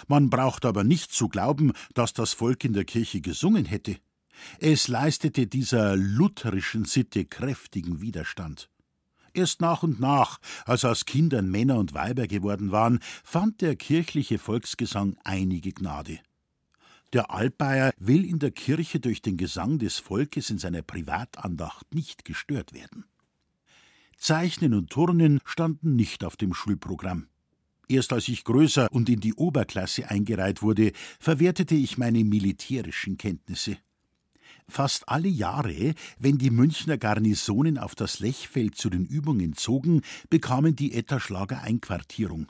Man 0.07 0.29
braucht 0.29 0.65
aber 0.65 0.83
nicht 0.83 1.11
zu 1.11 1.29
glauben, 1.29 1.71
dass 1.95 2.13
das 2.13 2.33
Volk 2.33 2.63
in 2.63 2.73
der 2.73 2.85
Kirche 2.85 3.21
gesungen 3.21 3.65
hätte. 3.65 3.97
Es 4.59 4.87
leistete 4.87 5.47
dieser 5.47 5.95
lutherischen 5.95 6.85
Sitte 6.85 7.25
kräftigen 7.25 8.01
Widerstand. 8.01 8.69
Erst 9.33 9.61
nach 9.61 9.83
und 9.83 9.99
nach, 9.99 10.39
als 10.65 10.85
aus 10.85 11.05
Kindern 11.05 11.49
Männer 11.49 11.77
und 11.77 11.93
Weiber 11.93 12.27
geworden 12.27 12.71
waren, 12.71 12.99
fand 13.23 13.61
der 13.61 13.75
kirchliche 13.75 14.39
Volksgesang 14.39 15.17
einige 15.23 15.71
Gnade. 15.71 16.19
Der 17.13 17.31
Altbayer 17.31 17.91
will 17.97 18.23
in 18.23 18.39
der 18.39 18.51
Kirche 18.51 18.99
durch 18.99 19.21
den 19.21 19.37
Gesang 19.37 19.79
des 19.79 19.97
Volkes 19.97 20.49
in 20.49 20.59
seiner 20.59 20.83
Privatandacht 20.83 21.93
nicht 21.93 22.23
gestört 22.23 22.73
werden. 22.73 23.05
Zeichnen 24.17 24.73
und 24.73 24.89
Turnen 24.89 25.39
standen 25.45 25.95
nicht 25.95 26.23
auf 26.23 26.35
dem 26.35 26.53
Schulprogramm. 26.53 27.27
Erst 27.87 28.13
als 28.13 28.27
ich 28.27 28.43
größer 28.43 28.91
und 28.91 29.09
in 29.09 29.19
die 29.19 29.33
Oberklasse 29.33 30.09
eingereiht 30.09 30.61
wurde, 30.61 30.91
verwertete 31.19 31.73
ich 31.73 31.97
meine 31.97 32.23
militärischen 32.23 33.17
Kenntnisse. 33.17 33.77
Fast 34.69 35.09
alle 35.09 35.27
Jahre, 35.27 35.95
wenn 36.19 36.37
die 36.37 36.51
Münchner 36.51 36.97
Garnisonen 36.97 37.77
auf 37.77 37.95
das 37.95 38.19
Lechfeld 38.19 38.75
zu 38.75 38.89
den 38.89 39.05
Übungen 39.05 39.53
zogen, 39.55 40.01
bekamen 40.29 40.75
die 40.75 40.93
Etterschlager 40.93 41.61
Einquartierung. 41.61 42.47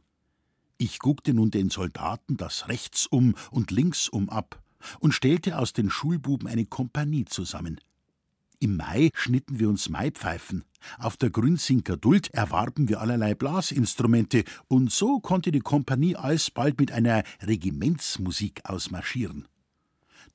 Ich 0.78 1.00
guckte 1.00 1.34
nun 1.34 1.50
den 1.50 1.70
Soldaten 1.70 2.38
das 2.38 2.68
Rechtsum 2.68 3.36
und 3.52 3.72
Linksum 3.72 4.30
ab 4.30 4.62
und 5.00 5.14
stellte 5.14 5.58
aus 5.58 5.74
den 5.74 5.90
Schulbuben 5.90 6.48
eine 6.48 6.66
Kompanie 6.66 7.26
zusammen. 7.26 7.80
Im 8.60 8.76
Mai 8.76 9.12
schnitten 9.14 9.60
wir 9.60 9.70
uns 9.70 9.88
Maipfeifen. 9.88 10.66
Auf 10.98 11.16
der 11.16 11.30
Grünsinker 11.30 11.96
Duld 11.96 12.34
erwarben 12.34 12.90
wir 12.90 13.00
allerlei 13.00 13.34
Blasinstrumente, 13.34 14.44
und 14.68 14.92
so 14.92 15.20
konnte 15.20 15.52
die 15.52 15.62
Kompanie 15.62 16.18
alsbald 16.18 16.78
mit 16.80 16.92
einer 16.92 17.24
Regimentsmusik 17.42 18.62
ausmarschieren. 18.66 19.48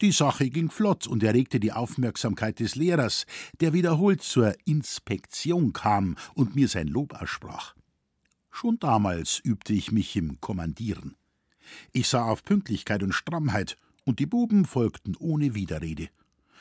Die 0.00 0.12
Sache 0.12 0.50
ging 0.50 0.70
flott 0.70 1.06
und 1.06 1.22
erregte 1.22 1.60
die 1.60 1.72
Aufmerksamkeit 1.72 2.60
des 2.60 2.74
Lehrers, 2.74 3.26
der 3.60 3.72
wiederholt 3.72 4.22
zur 4.22 4.54
Inspektion 4.64 5.72
kam 5.72 6.16
und 6.34 6.56
mir 6.56 6.68
sein 6.68 6.88
Lob 6.88 7.14
aussprach. 7.14 7.74
Schon 8.50 8.78
damals 8.78 9.40
übte 9.40 9.72
ich 9.72 9.92
mich 9.92 10.14
im 10.16 10.40
Kommandieren. 10.40 11.16
Ich 11.92 12.08
sah 12.08 12.24
auf 12.24 12.42
Pünktlichkeit 12.42 13.02
und 13.02 13.12
Strammheit, 13.12 13.76
und 14.04 14.18
die 14.18 14.26
Buben 14.26 14.66
folgten 14.66 15.16
ohne 15.16 15.54
Widerrede. 15.54 16.08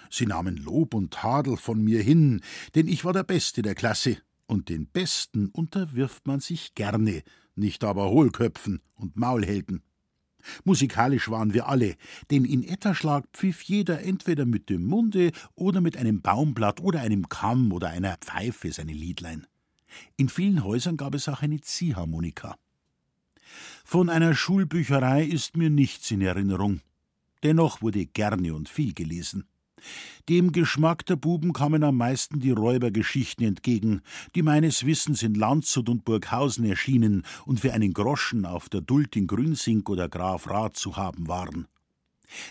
Sie 0.10 0.26
nahmen 0.26 0.58
Lob 0.58 0.94
und 0.94 1.12
Tadel 1.12 1.58
von 1.58 1.84
mir 1.84 2.02
hin, 2.02 2.42
denn 2.76 2.88
ich 2.88 3.04
war 3.04 3.14
der 3.14 3.24
Beste 3.24 3.62
der 3.62 3.76
Klasse, 3.76 4.18
und 4.46 4.70
den 4.70 4.88
Besten 4.88 5.50
unterwirft 5.50 6.26
man 6.28 6.40
sich 6.40 6.74
gerne, 6.76 7.24
nicht 7.56 7.84
aber 7.84 8.10
Hohlköpfen 8.10 8.82
und 8.96 9.18
Maulhelden. 9.18 9.84
Musikalisch 10.64 11.30
waren 11.30 11.54
wir 11.54 11.68
alle, 11.68 11.96
denn 12.32 12.46
in 12.46 12.64
Etterschlag 12.64 13.26
pfiff 13.34 13.62
jeder 13.62 14.02
entweder 14.02 14.46
mit 14.46 14.70
dem 14.70 14.86
Munde 14.86 15.32
oder 15.56 15.82
mit 15.82 15.98
einem 15.98 16.22
Baumblatt 16.22 16.82
oder 16.82 17.02
einem 17.02 17.30
Kamm 17.30 17.72
oder 17.72 17.90
einer 17.90 18.18
Pfeife 18.18 18.72
seine 18.72 18.94
Liedlein. 18.94 19.48
In 20.18 20.30
vielen 20.30 20.64
Häusern 20.64 20.98
gab 20.98 21.16
es 21.16 21.28
auch 21.30 21.42
eine 21.42 21.62
Ziehharmonika. 21.62 22.58
Von 23.86 24.10
einer 24.10 24.34
Schulbücherei 24.34 25.24
ist 25.24 25.58
mir 25.58 25.70
nichts 25.70 26.10
in 26.12 26.22
Erinnerung. 26.22 26.82
Dennoch 27.44 27.82
wurde 27.82 28.06
gerne 28.06 28.54
und 28.54 28.70
viel 28.70 28.94
gelesen. 28.94 29.46
Dem 30.30 30.52
Geschmack 30.52 31.06
der 31.06 31.16
Buben 31.16 31.54
kamen 31.54 31.84
am 31.84 31.98
meisten 31.98 32.40
die 32.40 32.52
Räubergeschichten 32.52 33.46
entgegen, 33.46 34.02
die 34.36 34.42
meines 34.42 34.86
Wissens 34.86 35.24
in 35.24 35.36
Landshut 35.36 35.90
und 35.90 36.06
Burghausen 36.06 36.66
erschienen 36.66 37.24
und 37.46 37.60
für 37.60 37.74
einen 37.74 37.94
Groschen 37.94 38.46
auf 38.46 38.70
der 38.70 38.82
Duld 38.82 39.16
in 39.16 39.28
Grünsink 39.28 39.90
oder 39.90 40.10
Graf 40.10 40.50
Rath 40.50 40.78
zu 40.78 40.96
haben 40.96 41.28
waren. 41.28 41.68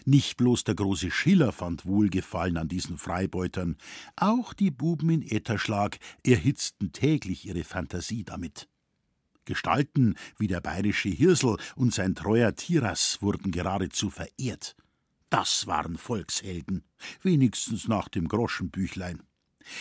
Nicht 0.05 0.37
bloß 0.37 0.65
der 0.65 0.75
große 0.75 1.11
Schiller 1.11 1.53
fand 1.53 1.87
Wohlgefallen 1.87 2.57
an 2.57 2.69
diesen 2.69 2.99
Freibeutern, 2.99 3.77
auch 4.17 4.53
die 4.53 4.71
Buben 4.71 5.11
in 5.11 5.23
Etterschlag 5.23 5.99
erhitzten 6.25 6.93
täglich 6.93 7.47
ihre 7.47 7.65
Fantasie 7.65 8.25
damit. 8.25 8.69
Gestalten 9.45 10.15
wie 10.39 10.47
der 10.47 10.61
bayerische 10.61 11.09
Hirsel 11.09 11.57
und 11.75 11.93
sein 11.93 12.15
treuer 12.15 12.55
Tiras 12.55 13.19
wurden 13.21 13.51
geradezu 13.51 14.09
verehrt. 14.09 14.77
Das 15.33 15.67
waren 15.67 15.97
Volkshelden, 15.97 16.85
wenigstens 17.23 17.89
nach 17.89 18.09
dem 18.09 18.29
Groschenbüchlein. 18.29 19.23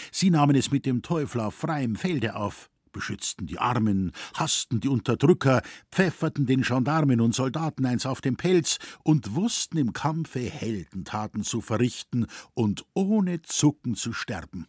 Sie 0.09 0.29
nahmen 0.29 0.55
es 0.55 0.71
mit 0.71 0.85
dem 0.85 1.01
Teufel 1.01 1.41
auf 1.41 1.55
freiem 1.55 1.97
Felde 1.97 2.37
auf, 2.37 2.69
beschützten 2.93 3.47
die 3.47 3.59
Armen, 3.59 4.13
hassten 4.33 4.79
die 4.79 4.87
Unterdrücker, 4.87 5.61
pfefferten 5.91 6.45
den 6.45 6.61
Gendarmen 6.61 7.19
und 7.19 7.35
Soldaten 7.35 7.85
eins 7.85 8.05
auf 8.05 8.21
den 8.21 8.37
Pelz 8.37 8.79
und 9.03 9.35
wussten 9.35 9.75
im 9.77 9.91
Kampfe 9.91 10.39
Heldentaten 10.39 11.43
zu 11.43 11.59
verrichten 11.59 12.27
und 12.53 12.85
ohne 12.93 13.41
Zucken 13.41 13.95
zu 13.95 14.13
sterben. 14.13 14.67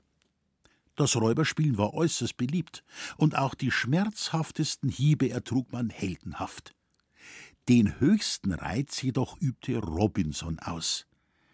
Das 0.97 1.15
Räuberspielen 1.15 1.79
war 1.79 1.95
äußerst 1.95 2.37
beliebt, 2.37 2.83
und 3.17 3.39
auch 3.39 3.55
die 3.55 3.71
schmerzhaftesten 3.71 4.91
Hiebe 4.91 5.31
ertrug 5.31 5.71
man 5.71 5.91
heldenhaft. 5.91 6.75
Den 7.73 7.99
höchsten 8.01 8.53
Reiz 8.53 9.01
jedoch 9.01 9.41
übte 9.41 9.79
Robinson 9.79 10.59
aus. 10.59 11.07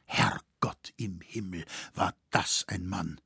Herrgott 0.04 0.92
im 0.96 1.20
Himmel, 1.20 1.64
war 1.94 2.12
das 2.33 2.64
ein 2.66 2.88
Mann! 2.88 3.20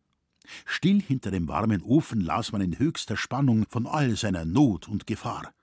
Still 0.67 1.01
hinter 1.01 1.31
dem 1.31 1.49
warmen 1.49 1.83
Ofen 1.83 2.21
las 2.21 2.53
man 2.53 2.61
in 2.61 2.79
höchster 2.79 3.17
Spannung 3.17 3.65
von 3.71 3.87
all 3.87 4.15
seiner 4.15 4.45
Not 4.45 4.89
und 4.89 5.07
Gefahr. 5.07 5.55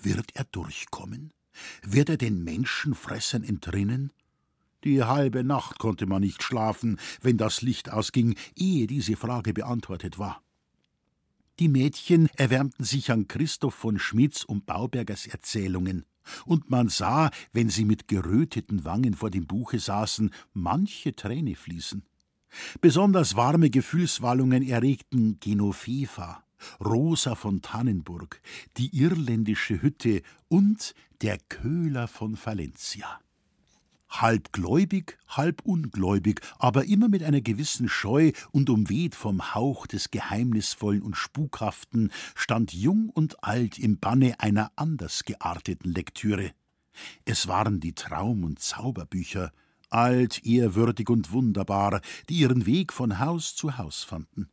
Wird 0.00 0.34
er 0.34 0.44
durchkommen? 0.44 1.34
Wird 1.82 2.08
er 2.08 2.16
den 2.16 2.42
Menschenfressern 2.42 3.44
entrinnen? 3.44 4.10
Die 4.82 5.04
halbe 5.04 5.44
Nacht 5.44 5.78
konnte 5.78 6.06
man 6.06 6.22
nicht 6.22 6.42
schlafen, 6.42 6.98
wenn 7.20 7.36
das 7.36 7.60
Licht 7.60 7.90
ausging, 7.90 8.34
ehe 8.56 8.86
diese 8.86 9.16
Frage 9.16 9.52
beantwortet 9.52 10.18
war. 10.18 10.42
Die 11.58 11.68
Mädchen 11.68 12.30
erwärmten 12.36 12.84
sich 12.84 13.10
an 13.10 13.28
Christoph 13.28 13.74
von 13.74 13.98
Schmidts 13.98 14.42
und 14.42 14.64
Baubergers 14.64 15.26
Erzählungen, 15.26 16.06
und 16.44 16.70
man 16.70 16.88
sah, 16.88 17.30
wenn 17.52 17.68
sie 17.68 17.84
mit 17.84 18.08
geröteten 18.08 18.84
Wangen 18.84 19.14
vor 19.14 19.30
dem 19.30 19.46
Buche 19.46 19.78
saßen, 19.78 20.30
manche 20.52 21.14
Träne 21.14 21.54
fließen. 21.54 22.02
Besonders 22.80 23.34
warme 23.36 23.70
Gefühlswallungen 23.70 24.62
erregten 24.62 25.38
Genoveva, 25.40 26.44
Rosa 26.84 27.34
von 27.34 27.62
Tannenburg, 27.62 28.40
die 28.76 28.96
irländische 28.96 29.80
Hütte 29.80 30.22
und 30.48 30.94
der 31.22 31.38
Köhler 31.38 32.08
von 32.08 32.38
Valencia 32.42 33.21
halb 34.20 34.52
gläubig, 34.52 35.18
halb 35.26 35.62
ungläubig, 35.62 36.40
aber 36.58 36.84
immer 36.84 37.08
mit 37.08 37.22
einer 37.22 37.40
gewissen 37.40 37.88
Scheu 37.88 38.32
und 38.50 38.70
umweht 38.70 39.14
vom 39.14 39.54
Hauch 39.54 39.86
des 39.86 40.10
Geheimnisvollen 40.10 41.02
und 41.02 41.16
Spukhaften, 41.16 42.12
stand 42.34 42.72
jung 42.72 43.08
und 43.08 43.42
alt 43.42 43.78
im 43.78 43.98
Banne 43.98 44.38
einer 44.40 44.70
anders 44.76 45.24
gearteten 45.24 45.92
Lektüre. 45.92 46.52
Es 47.24 47.48
waren 47.48 47.80
die 47.80 47.94
Traum- 47.94 48.44
und 48.44 48.60
Zauberbücher, 48.60 49.50
alt, 49.88 50.44
ehrwürdig 50.44 51.08
und 51.08 51.32
wunderbar, 51.32 52.00
die 52.28 52.38
ihren 52.38 52.66
Weg 52.66 52.92
von 52.92 53.18
Haus 53.18 53.54
zu 53.54 53.78
Haus 53.78 54.04
fanden. 54.04 54.48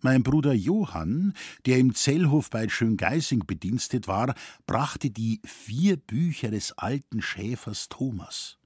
Mein 0.00 0.22
Bruder 0.22 0.52
Johann, 0.52 1.32
der 1.64 1.78
im 1.78 1.94
Zellhof 1.94 2.50
bei 2.50 2.68
Schöngeising 2.68 3.44
bedienstet 3.46 4.06
war, 4.06 4.34
brachte 4.66 5.10
die 5.10 5.40
vier 5.44 5.96
Bücher 5.96 6.50
des 6.50 6.72
alten 6.72 7.22
Schäfers 7.22 7.88
Thomas. 7.88 8.58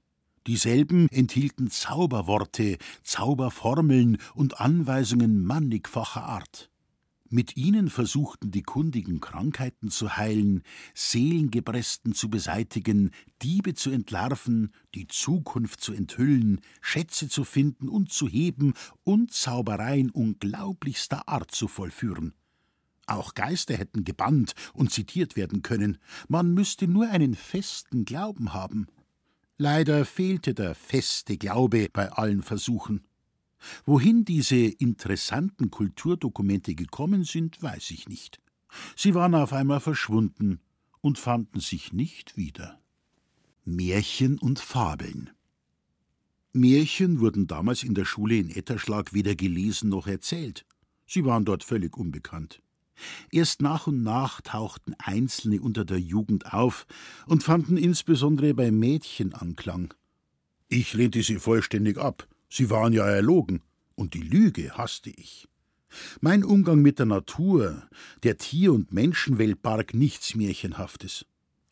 Dieselben 0.47 1.09
enthielten 1.09 1.69
Zauberworte, 1.69 2.77
Zauberformeln 3.03 4.17
und 4.33 4.59
Anweisungen 4.59 5.43
mannigfacher 5.43 6.23
Art. 6.23 6.69
Mit 7.31 7.55
ihnen 7.55 7.89
versuchten 7.89 8.49
die 8.49 8.63
Kundigen 8.63 9.19
Krankheiten 9.19 9.91
zu 9.91 10.17
heilen, 10.17 10.63
Seelengebresten 10.95 12.15
zu 12.15 12.27
beseitigen, 12.27 13.11
Diebe 13.43 13.75
zu 13.75 13.91
entlarven, 13.91 14.73
die 14.95 15.07
Zukunft 15.07 15.79
zu 15.79 15.93
enthüllen, 15.93 16.59
Schätze 16.81 17.29
zu 17.29 17.43
finden 17.43 17.87
und 17.87 18.11
zu 18.11 18.27
heben 18.27 18.73
und 19.03 19.31
Zaubereien 19.31 20.09
unglaublichster 20.09 21.27
Art 21.29 21.51
zu 21.51 21.67
vollführen. 21.67 22.33
Auch 23.05 23.35
Geister 23.35 23.77
hätten 23.77 24.05
gebannt 24.05 24.55
und 24.73 24.91
zitiert 24.91 25.35
werden 25.35 25.61
können, 25.61 25.99
man 26.29 26.51
müsste 26.55 26.87
nur 26.87 27.09
einen 27.09 27.35
festen 27.35 28.05
Glauben 28.05 28.53
haben. 28.53 28.87
Leider 29.61 30.05
fehlte 30.05 30.53
der 30.53 30.73
feste 30.73 31.37
Glaube 31.37 31.89
bei 31.91 32.09
allen 32.13 32.43
Versuchen. 32.43 33.05
Wohin 33.85 34.23
diese 34.23 34.55
interessanten 34.55 35.69
Kulturdokumente 35.69 36.75
gekommen 36.75 37.25
sind, 37.25 37.61
weiß 37.61 37.91
ich 37.91 38.07
nicht. 38.07 38.39
Sie 38.95 39.15
waren 39.15 39.35
auf 39.35 39.51
einmal 39.51 39.81
verschwunden 39.81 40.61
und 41.01 41.19
fanden 41.19 41.59
sich 41.59 41.91
nicht 41.91 42.37
wieder. 42.37 42.79
Märchen 43.65 44.39
und 44.39 44.59
Fabeln 44.59 45.31
Märchen 46.53 47.19
wurden 47.19 47.45
damals 47.45 47.83
in 47.83 47.93
der 47.93 48.05
Schule 48.05 48.37
in 48.37 48.49
Etterschlag 48.49 49.13
weder 49.13 49.35
gelesen 49.35 49.89
noch 49.89 50.07
erzählt. 50.07 50.65
Sie 51.05 51.25
waren 51.25 51.43
dort 51.43 51.65
völlig 51.65 51.97
unbekannt. 51.97 52.61
Erst 53.31 53.61
nach 53.61 53.87
und 53.87 54.03
nach 54.03 54.41
tauchten 54.41 54.93
Einzelne 54.97 55.61
unter 55.61 55.85
der 55.85 55.99
Jugend 55.99 56.53
auf 56.53 56.85
und 57.25 57.43
fanden 57.43 57.77
insbesondere 57.77 58.53
bei 58.53 58.71
Mädchen 58.71 59.33
Anklang. 59.33 59.93
Ich 60.67 60.93
lehnte 60.93 61.23
sie 61.23 61.39
vollständig 61.39 61.97
ab, 61.97 62.27
sie 62.49 62.69
waren 62.69 62.93
ja 62.93 63.05
erlogen, 63.07 63.61
und 63.95 64.13
die 64.13 64.21
Lüge 64.21 64.77
hasste 64.77 65.09
ich. 65.09 65.47
Mein 66.21 66.43
Umgang 66.43 66.81
mit 66.81 66.99
der 66.99 67.07
Natur, 67.07 67.87
der 68.23 68.37
Tier- 68.37 68.73
und 68.73 68.93
Menschenwelt 68.93 69.61
barg 69.61 69.93
nichts 69.93 70.35
Märchenhaftes. 70.35 71.25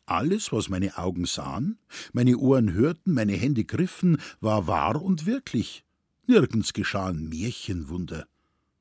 Alles, 0.06 0.52
was 0.52 0.68
meine 0.68 0.96
Augen 0.96 1.26
sahen, 1.26 1.78
meine 2.12 2.38
Ohren 2.38 2.72
hörten, 2.72 3.12
meine 3.12 3.34
Hände 3.34 3.64
griffen, 3.64 4.18
war 4.40 4.66
wahr 4.66 5.02
und 5.02 5.26
wirklich. 5.26 5.84
Nirgends 6.26 6.72
geschahen 6.72 7.28
Märchenwunder. 7.28 8.26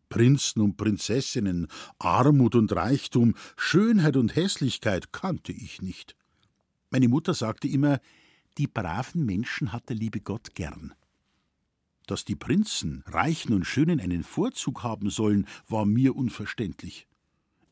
Prinzen 0.10 0.62
und 0.62 0.78
Prinzessinnen, 0.78 1.68
Armut 2.00 2.56
und 2.56 2.72
Reichtum, 2.74 3.36
Schönheit 3.56 4.16
und 4.16 4.36
Hässlichkeit 4.36 5.12
kannte 5.12 5.52
ich 5.52 5.82
nicht. 5.82 6.16
Meine 6.90 7.10
Mutter 7.10 7.34
sagte 7.34 7.68
immer, 7.68 8.00
die 8.58 8.68
braven 8.68 9.26
Menschen 9.26 9.72
hat 9.74 9.90
der 9.90 9.96
liebe 9.96 10.22
Gott 10.22 10.56
gern. 10.56 10.94
Dass 12.08 12.24
die 12.24 12.36
Prinzen, 12.36 13.04
Reichen 13.06 13.54
und 13.54 13.66
Schönen 13.66 14.00
einen 14.00 14.24
Vorzug 14.24 14.84
haben 14.84 15.10
sollen, 15.10 15.46
war 15.68 15.86
mir 15.86 16.16
unverständlich. 16.16 17.08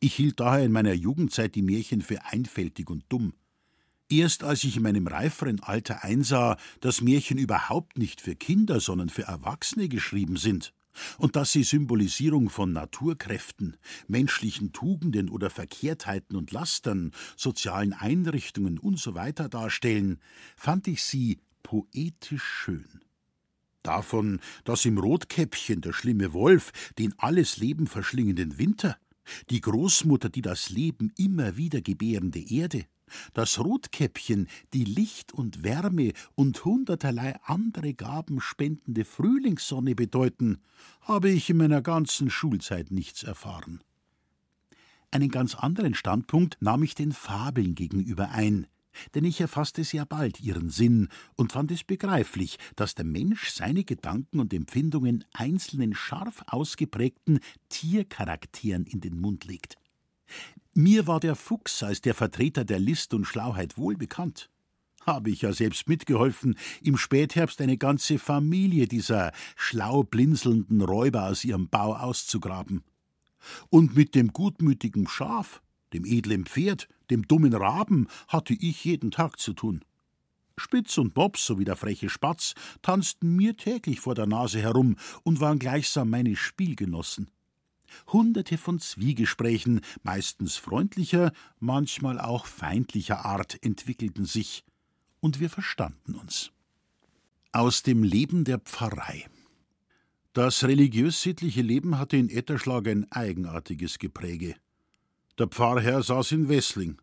Ich 0.02 0.13
hielt 0.13 0.39
daher 0.39 0.65
in 0.65 0.74
meiner 0.74 0.93
Jugendzeit 0.93 1.56
die 1.56 1.62
Märchen 1.62 2.02
für 2.02 2.24
einfältig 2.26 2.89
und 2.89 3.06
dumm. 3.10 3.34
Erst 4.10 4.43
als 4.43 4.63
ich 4.63 4.78
in 4.78 4.84
meinem 4.84 5.08
reiferen 5.08 5.62
Alter 5.62 6.04
einsah, 6.04 6.58
dass 6.82 7.02
Märchen 7.02 7.39
überhaupt 7.39 7.98
nicht 7.98 8.21
für 8.21 8.36
Kinder, 8.36 8.80
sondern 8.80 9.10
für 9.10 9.24
Erwachsene 9.24 9.88
geschrieben 9.88 10.38
sind, 10.38 10.74
und 11.17 11.36
dass 11.36 11.51
sie 11.51 11.63
Symbolisierung 11.63 12.49
von 12.49 12.73
Naturkräften, 12.73 13.77
menschlichen 14.08 14.71
Tugenden 14.71 15.29
oder 15.29 15.49
Verkehrtheiten 15.49 16.36
und 16.36 16.51
Lastern, 16.51 17.12
sozialen 17.36 17.93
Einrichtungen 17.93 18.79
usw. 18.79 19.34
So 19.36 19.47
darstellen, 19.47 20.19
fand 20.55 20.88
ich 20.88 21.03
sie 21.03 21.39
poetisch 21.63 22.43
schön. 22.43 23.01
Davon, 23.84 24.39
dass 24.63 24.86
im 24.86 24.97
Rotkäppchen 24.97 25.81
der 25.81 25.93
schlimme 25.93 26.34
Wolf 26.34 26.71
den 26.97 27.13
alles 27.19 27.58
Leben 27.58 27.86
verschlingenden 27.86 28.58
Winter, 28.58 28.97
die 29.49 29.62
Großmutter, 29.62 30.29
die 30.29 30.41
das 30.41 30.69
Leben 30.69 31.12
immer 31.17 31.58
wieder 31.58 31.81
gebärende 31.81 32.39
Erde, 32.39 32.86
das 33.34 33.60
Rotkäppchen 33.60 34.48
die 34.74 34.84
Licht 34.84 35.34
und 35.34 35.63
Wärme 35.63 36.13
und 36.36 36.63
hunderterlei 36.65 37.36
andere 37.44 37.94
Gaben 37.94 38.41
spendende 38.41 39.06
Frühlingssonne 39.06 39.96
bedeuten, 39.96 40.60
habe 41.02 41.30
ich 41.30 41.50
in 41.50 41.58
meiner 41.58 41.82
ganzen 41.82 42.30
Schulzeit 42.30 42.91
nichts 42.91 43.24
erfahren. 43.24 43.84
Einen 45.12 45.30
ganz 45.30 45.56
anderen 45.56 45.94
Standpunkt 45.94 46.58
nahm 46.60 46.84
ich 46.84 46.96
den 46.96 47.12
Fabeln 47.12 47.76
gegenüber 47.76 48.32
ein, 48.32 48.68
denn 49.13 49.24
ich 49.24 49.41
erfasste 49.41 49.84
sehr 49.84 50.06
bald 50.06 50.41
ihren 50.41 50.70
Sinn 50.70 51.10
und 51.36 51.52
fand 51.52 51.72
es 51.72 51.84
begreiflich, 51.84 52.58
dass 52.76 52.96
der 52.96 53.06
Mensch 53.06 53.50
seine 53.50 53.84
Gedanken 53.84 54.39
und 54.39 54.54
Empfindungen 54.54 55.26
einzelnen 55.34 55.94
scharf 55.94 56.44
ausgeprägten 56.48 57.39
Tiercharakteren 57.70 58.86
in 58.86 59.02
den 59.02 59.20
Mund 59.20 59.46
legt. 59.46 59.78
Mir 60.77 61.07
war 61.07 61.21
der 61.21 61.38
Fuchs 61.38 61.83
als 61.83 62.01
der 62.01 62.13
Vertreter 62.13 62.65
der 62.65 62.79
List 62.79 63.13
und 63.13 63.23
Schlauheit 63.23 63.77
wohl 63.77 63.95
bekannt. 63.95 64.49
Habe 65.05 65.29
ich 65.29 65.43
ja 65.43 65.53
selbst 65.53 65.88
mitgeholfen, 65.88 66.57
im 66.81 66.97
Spätherbst 66.97 67.61
eine 67.61 67.77
ganze 67.77 68.19
Familie 68.19 68.85
dieser 68.85 69.31
schlau 69.55 70.03
blinzelnden 70.03 70.81
Räuber 70.81 71.27
aus 71.27 71.45
ihrem 71.45 71.69
Bau 71.69 71.95
auszugraben. 71.95 72.83
Und 73.69 73.95
mit 73.95 74.15
dem 74.15 74.33
gutmütigen 74.33 75.07
Schaf, 75.07 75.61
dem 75.93 76.03
edlen 76.03 76.45
Pferd, 76.45 76.89
dem 77.09 77.25
dummen 77.25 77.53
Raben 77.53 78.09
hatte 78.27 78.53
ich 78.53 78.83
jeden 78.83 79.11
Tag 79.11 79.39
zu 79.39 79.53
tun. 79.53 79.85
Spitz 80.57 80.97
und 80.97 81.15
Mops 81.15 81.45
sowie 81.45 81.63
der 81.63 81.77
freche 81.77 82.09
Spatz 82.09 82.53
tanzten 82.81 83.33
mir 83.33 83.55
täglich 83.55 84.01
vor 84.01 84.13
der 84.13 84.25
Nase 84.25 84.61
herum 84.61 84.97
und 85.23 85.39
waren 85.39 85.59
gleichsam 85.59 86.09
meine 86.09 86.35
Spielgenossen. 86.35 87.31
Hunderte 88.08 88.58
von 88.58 88.80
Zwiegesprächen, 88.80 89.82
meistens 90.04 90.58
freundlicher, 90.58 91.32
manchmal 91.60 92.19
auch 92.19 92.45
feindlicher 92.45 93.26
Art, 93.26 93.58
entwickelten 93.63 94.26
sich, 94.26 94.63
und 95.19 95.39
wir 95.39 95.50
verstanden 95.50 96.15
uns. 96.15 96.52
Aus 97.52 97.84
dem 97.84 98.04
Leben 98.04 98.43
der 98.43 98.60
Pfarrei. 98.60 99.26
Das 100.34 100.65
religiös-sittliche 100.65 101.62
Leben 101.62 101.98
hatte 101.98 102.17
in 102.17 102.30
Etterschlag 102.30 102.88
ein 102.88 103.10
eigenartiges 103.12 104.00
Gepräge. 104.00 104.56
Der 105.38 105.48
Pfarrherr 105.48 106.04
saß 106.04 106.34
in 106.34 106.50
Wessling. 106.50 107.02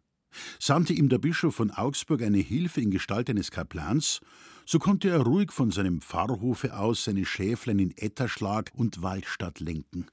Sandte 0.59 0.93
ihm 0.93 1.09
der 1.09 1.19
Bischof 1.19 1.55
von 1.55 1.71
Augsburg 1.71 2.23
eine 2.23 2.39
Hilfe 2.39 2.81
in 2.81 2.91
Gestalt 2.91 3.29
eines 3.31 3.51
Kaplans, 3.51 4.21
so 4.67 4.79
konnte 4.79 5.11
er 5.11 5.21
ruhig 5.21 5.53
von 5.53 5.71
seinem 5.71 6.01
Pfarrhofe 6.01 6.77
aus 6.77 7.05
seine 7.05 7.25
Schäflein 7.25 7.79
in 7.79 7.97
Etterschlag 7.97 8.71
und 8.75 9.03
Waldstadt 9.03 9.61
lenken. 9.61 10.07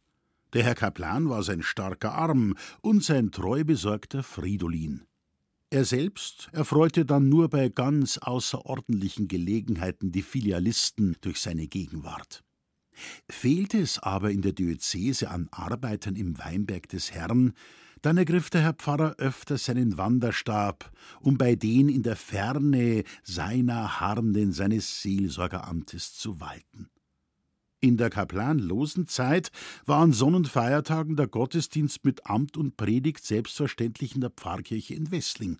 Der 0.53 0.63
Herr 0.63 0.75
Kaplan 0.75 1.29
war 1.29 1.43
sein 1.43 1.61
starker 1.61 2.13
Arm 2.13 2.55
und 2.81 3.03
sein 3.03 3.31
treu 3.31 3.63
besorgter 3.63 4.23
Fridolin. 4.23 5.03
Er 5.69 5.85
selbst 5.85 6.49
erfreute 6.51 7.05
dann 7.05 7.29
nur 7.29 7.49
bei 7.49 7.69
ganz 7.69 8.17
außerordentlichen 8.17 9.27
Gelegenheiten 9.27 10.11
die 10.11 10.23
Filialisten 10.23 11.17
durch 11.21 11.39
seine 11.39 11.67
Gegenwart. 11.67 12.43
Fehlte 13.29 13.77
es 13.77 13.99
aber 13.99 14.31
in 14.31 14.41
der 14.41 14.53
Diözese 14.53 15.29
an 15.29 15.47
Arbeitern 15.51 16.15
im 16.15 16.39
Weinberg 16.39 16.89
des 16.89 17.11
Herrn, 17.11 17.53
dann 18.01 18.17
ergriff 18.17 18.49
der 18.49 18.61
Herr 18.61 18.73
Pfarrer 18.73 19.15
öfter 19.19 19.59
seinen 19.59 19.97
Wanderstab, 19.97 20.91
um 21.21 21.37
bei 21.37 21.55
den 21.55 21.89
in 21.89 22.01
der 22.01 22.15
Ferne 22.15 23.03
seiner 23.23 23.99
harrenden 23.99 24.51
seines 24.51 25.03
Seelsorgeramtes 25.03 26.15
zu 26.15 26.39
walten. 26.39 26.89
In 27.81 27.95
der 27.95 28.09
kaplanlosen 28.09 29.07
Zeit 29.07 29.51
war 29.85 30.01
an 30.01 30.11
Sonn- 30.11 30.35
und 30.35 30.49
Feiertagen 30.49 31.15
der 31.15 31.27
Gottesdienst 31.27 32.03
mit 32.03 32.25
Amt 32.25 32.57
und 32.57 32.75
Predigt 32.75 33.23
selbstverständlich 33.25 34.15
in 34.15 34.21
der 34.21 34.31
Pfarrkirche 34.31 34.95
in 34.95 35.11
Wessling. 35.11 35.59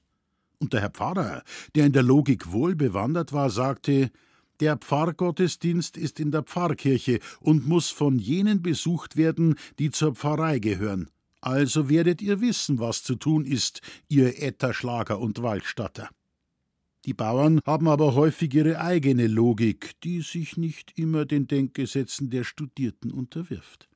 Und 0.59 0.73
der 0.73 0.81
Herr 0.81 0.89
Pfarrer, 0.89 1.43
der 1.75 1.85
in 1.85 1.93
der 1.93 2.03
Logik 2.03 2.51
wohl 2.51 2.75
bewandert 2.75 3.31
war, 3.31 3.49
sagte, 3.49 4.11
der 4.59 4.75
Pfarrgottesdienst 4.75 5.95
ist 5.95 6.19
in 6.19 6.31
der 6.31 6.43
Pfarrkirche 6.43 7.21
und 7.39 7.65
muss 7.65 7.89
von 7.89 8.19
jenen 8.19 8.61
besucht 8.61 9.15
werden, 9.15 9.55
die 9.79 9.89
zur 9.89 10.15
Pfarrei 10.15 10.59
gehören. 10.59 11.09
Also 11.39 11.87
werdet 11.87 12.21
ihr 12.21 12.41
wissen, 12.41 12.79
was 12.79 13.01
zu 13.01 13.15
tun 13.15 13.45
ist, 13.45 13.81
ihr 14.09 14.43
Etterschlager 14.43 15.19
und 15.19 15.41
Waldstatter. 15.41 16.09
Die 17.05 17.13
Bauern 17.13 17.61
haben 17.65 17.87
aber 17.87 18.13
häufig 18.15 18.53
ihre 18.53 18.81
eigene 18.81 19.27
Logik, 19.27 19.99
die 20.03 20.21
sich 20.21 20.57
nicht 20.57 20.97
immer 20.99 21.25
den 21.25 21.47
Denkgesetzen 21.47 22.29
der 22.29 22.43
Studierten 22.43 23.11
unterwirft. 23.11 23.89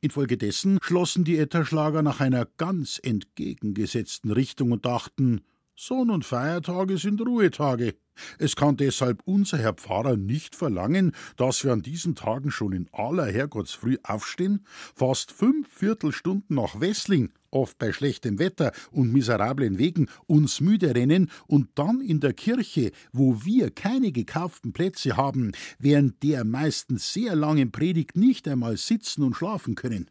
Infolgedessen 0.00 0.78
schlossen 0.82 1.24
die 1.24 1.38
Etterschlager 1.38 2.02
nach 2.02 2.20
einer 2.20 2.46
ganz 2.56 2.98
entgegengesetzten 3.02 4.30
Richtung 4.30 4.72
und 4.72 4.86
dachten, 4.86 5.42
Sonn- 5.74 6.10
und 6.10 6.24
Feiertage 6.24 6.96
sind 6.96 7.20
Ruhetage. 7.20 7.94
Es 8.38 8.56
kann 8.56 8.78
deshalb 8.78 9.20
unser 9.26 9.58
Herr 9.58 9.74
Pfarrer 9.74 10.16
nicht 10.16 10.56
verlangen, 10.56 11.12
dass 11.36 11.64
wir 11.64 11.72
an 11.72 11.82
diesen 11.82 12.14
Tagen 12.14 12.50
schon 12.50 12.72
in 12.72 12.88
aller 12.92 13.26
Herrgottsfrüh 13.26 13.98
aufstehen, 14.02 14.64
fast 14.94 15.32
fünf 15.32 15.68
Viertelstunden 15.68 16.56
nach 16.56 16.80
Wessling, 16.80 17.30
oft 17.56 17.78
bei 17.78 17.92
schlechtem 17.92 18.38
Wetter 18.38 18.72
und 18.90 19.12
miserablen 19.12 19.78
Wegen, 19.78 20.08
uns 20.26 20.60
müde 20.60 20.94
rennen 20.94 21.30
und 21.46 21.70
dann 21.74 22.00
in 22.00 22.20
der 22.20 22.34
Kirche, 22.34 22.92
wo 23.12 23.44
wir 23.44 23.70
keine 23.70 24.12
gekauften 24.12 24.72
Plätze 24.72 25.16
haben, 25.16 25.52
während 25.78 26.22
der 26.22 26.44
meistens 26.44 27.12
sehr 27.12 27.34
langen 27.34 27.72
Predigt 27.72 28.16
nicht 28.16 28.46
einmal 28.46 28.76
sitzen 28.76 29.22
und 29.22 29.34
schlafen 29.34 29.74
können. 29.74 30.10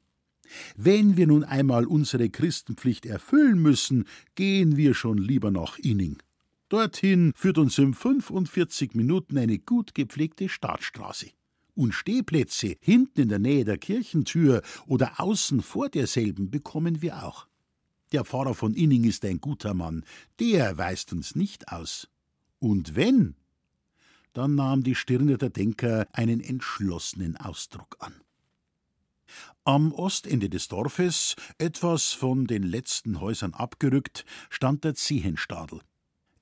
Wenn 0.76 1.18
wir 1.18 1.28
nun 1.28 1.44
einmal 1.44 1.86
unsere 1.86 2.30
Christenpflicht 2.30 3.06
erfüllen 3.06 3.60
müssen, 3.62 4.06
gehen 4.36 4.78
wir 4.78 4.94
schon 4.94 5.18
lieber 5.18 5.52
nach 5.52 5.78
Inning. 5.80 6.18
Dorthin 6.70 7.32
führt 7.36 7.58
uns 7.58 7.78
in 7.78 7.94
45 7.94 8.96
Minuten 8.96 9.38
eine 9.38 9.60
gut 9.60 9.94
gepflegte 9.94 10.50
Staatsstraße. 10.50 11.28
Und 11.76 11.94
Stehplätze 11.94 12.78
hinten 12.80 13.22
in 13.22 13.30
der 13.30 13.40
Nähe 13.40 13.66
der 13.66 13.78
Kirchentür 13.78 14.62
oder 14.88 15.20
außen 15.20 15.62
vor 15.62 15.90
derselben 15.90 16.50
bekommen 16.50 17.02
wir 17.02 17.24
auch. 17.24 17.48
Der 18.14 18.24
Pfarrer 18.24 18.54
von 18.54 18.74
Inning 18.74 19.04
ist 19.04 19.26
ein 19.26 19.42
guter 19.42 19.74
Mann, 19.74 20.06
der 20.40 20.78
weist 20.78 21.12
uns 21.12 21.36
nicht 21.36 21.70
aus. 21.70 22.08
Und 22.60 22.96
wenn, 22.96 23.36
dann 24.32 24.56
nahm 24.56 24.84
die 24.84 24.96
Stirne 24.96 25.38
der 25.38 25.50
Denker 25.50 26.08
einen 26.14 26.40
entschlossenen 26.40 27.36
Ausdruck 27.36 27.98
an. 28.00 28.14
Am 29.64 29.92
Ostende 29.92 30.50
des 30.50 30.68
Dorfes, 30.68 31.36
etwas 31.58 32.14
von 32.14 32.46
den 32.46 32.64
letzten 32.64 33.20
Häusern 33.20 33.54
abgerückt, 33.54 34.24
stand 34.50 34.84
der 34.84 34.96
Zehenstadel. 34.96 35.82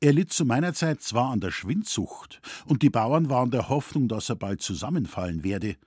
Er 0.04 0.12
litt 0.12 0.34
zu 0.34 0.44
meiner 0.44 0.74
Zeit 0.74 1.02
zwar 1.02 1.32
an 1.32 1.40
der 1.40 1.52
Schwindsucht, 1.52 2.42
und 2.66 2.82
die 2.82 2.90
Bauern 2.90 3.30
waren 3.30 3.52
der 3.52 3.70
Hoffnung, 3.70 4.10
dass 4.10 4.28
er 4.28 4.36
bald 4.36 4.62
zusammenfallen 4.62 5.46
werde, 5.46 5.78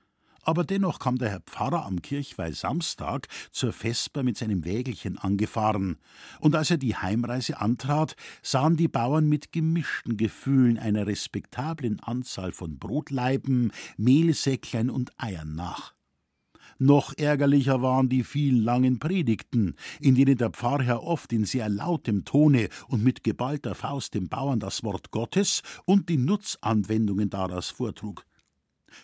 aber 0.42 0.64
dennoch 0.64 1.00
kam 1.00 1.18
der 1.18 1.28
Herr 1.28 1.40
Pfarrer 1.40 1.84
am 1.84 2.00
Kirchweih 2.00 2.52
Samstag 2.52 3.28
zur 3.50 3.74
Vesper 3.74 4.22
mit 4.22 4.38
seinem 4.38 4.64
Wägelchen 4.64 5.18
angefahren, 5.18 5.98
und 6.40 6.56
als 6.56 6.70
er 6.70 6.78
die 6.78 6.96
Heimreise 6.96 7.60
antrat, 7.60 8.16
sahen 8.40 8.78
die 8.78 8.88
Bauern 8.88 9.28
mit 9.28 9.52
gemischten 9.52 10.16
Gefühlen 10.16 10.78
einer 10.78 11.06
respektablen 11.06 12.00
Anzahl 12.00 12.52
von 12.52 12.78
Brotleiben, 12.78 13.70
Mehlsäcklein 13.98 14.88
und 14.88 15.12
Eiern 15.18 15.54
nach. 15.54 15.95
Noch 16.78 17.14
ärgerlicher 17.16 17.80
waren 17.80 18.10
die 18.10 18.22
vielen 18.22 18.62
langen 18.62 18.98
Predigten, 18.98 19.76
in 20.00 20.14
denen 20.14 20.36
der 20.36 20.50
Pfarrherr 20.50 21.02
oft 21.02 21.32
in 21.32 21.44
sehr 21.46 21.70
lautem 21.70 22.24
Tone 22.24 22.68
und 22.88 23.02
mit 23.02 23.24
geballter 23.24 23.74
Faust 23.74 24.14
dem 24.14 24.28
Bauern 24.28 24.60
das 24.60 24.84
Wort 24.84 25.10
Gottes 25.10 25.62
und 25.86 26.10
die 26.10 26.18
Nutzanwendungen 26.18 27.30
daraus 27.30 27.70
vortrug. 27.70 28.26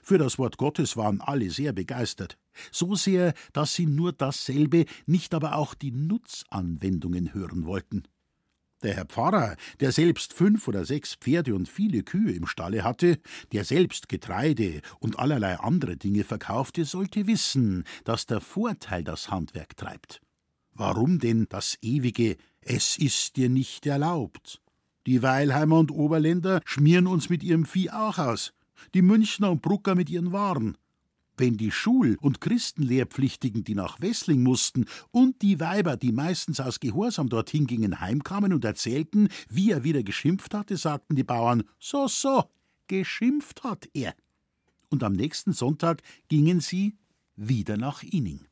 Für 0.03 0.19
das 0.19 0.39
Wort 0.39 0.59
Gottes 0.59 0.97
waren 0.97 1.21
alle 1.21 1.51
sehr 1.51 1.73
begeistert, 1.73 2.39
so 2.71 2.95
sehr, 2.95 3.33
dass 3.53 3.75
sie 3.75 3.87
nur 3.87 4.13
dasselbe, 4.13 4.85
nicht 5.07 5.35
aber 5.35 5.57
auch 5.57 5.75
die 5.75 5.93
Nutzanwendungen 5.93 7.33
hören 7.33 7.65
wollten. 7.65 8.05
Der 8.83 8.95
Herr 8.95 9.05
Pfarrer, 9.05 9.57
der 9.79 9.93
selbst 9.93 10.33
fünf 10.33 10.67
oder 10.67 10.85
sechs 10.85 11.15
Pferde 11.15 11.55
und 11.55 11.69
viele 11.69 12.03
Kühe 12.03 12.33
im 12.33 12.47
Stalle 12.47 12.83
hatte, 12.83 13.19
der 13.53 13.65
selbst 13.65 14.09
Getreide 14.09 14.81
und 14.99 15.21
allerlei 15.21 15.59
andere 15.61 15.97
Dinge 15.97 16.25
verkaufte, 16.25 16.85
sollte 16.85 17.29
wissen, 17.29 17.85
dass 18.05 18.27
der 18.27 18.41
Vorteil 18.41 19.05
das 19.05 19.31
Handwerk 19.31 19.77
treibt. 19.77 20.21
Warum 20.73 21.21
denn 21.21 21.47
das 21.49 21.79
ewige 21.81 22.37
Es 22.61 22.99
ist 22.99 23.37
dir 23.37 23.49
nicht 23.49 23.87
erlaubt? 23.87 24.61
Die 25.07 25.23
Weilheimer 25.23 25.79
und 25.79 25.91
Oberländer 25.91 26.61
schmieren 26.65 27.07
uns 27.07 27.29
mit 27.29 27.43
ihrem 27.43 27.67
Vieh 27.67 27.91
auch 27.91 28.19
aus, 28.19 28.53
die 28.95 29.03
Münchner 29.03 29.51
und 29.51 29.63
Brucker 29.63 29.95
mit 29.95 30.11
ihren 30.11 30.33
Waren. 30.33 30.77
Wenn 31.43 31.57
die 31.57 31.73
Schul- 31.73 32.19
und 32.21 32.41
Christenlehrpflichtigen, 32.41 33.65
die 33.65 33.75
nach 33.75 34.01
Wessling 34.01 34.45
mussten, 34.45 34.85
und 35.11 35.43
die 35.43 35.59
Weiber, 35.59 35.97
die 35.97 36.13
meistens 36.13 36.61
aus 36.61 36.79
Gehorsam 36.79 37.29
dorthin 37.29 37.67
gingen, 37.67 37.99
heimkamen 37.99 38.53
und 38.53 38.65
erzählten, 38.65 39.29
wie 39.49 39.73
er 39.73 39.83
wieder 39.83 40.05
geschimpft 40.05 40.55
hatte, 40.55 40.77
sagten 40.77 41.17
die 41.17 41.25
Bauern: 41.25 41.65
So, 41.81 42.07
so, 42.07 42.45
geschimpft 42.87 43.65
hat 43.65 43.89
er. 43.93 44.15
Und 44.89 45.03
am 45.03 45.15
nächsten 45.15 45.53
Sonntag 45.53 46.05
gingen 46.29 46.61
sie 46.61 46.97
wieder 47.35 47.77
nach 47.77 48.05
Inning. 48.05 48.47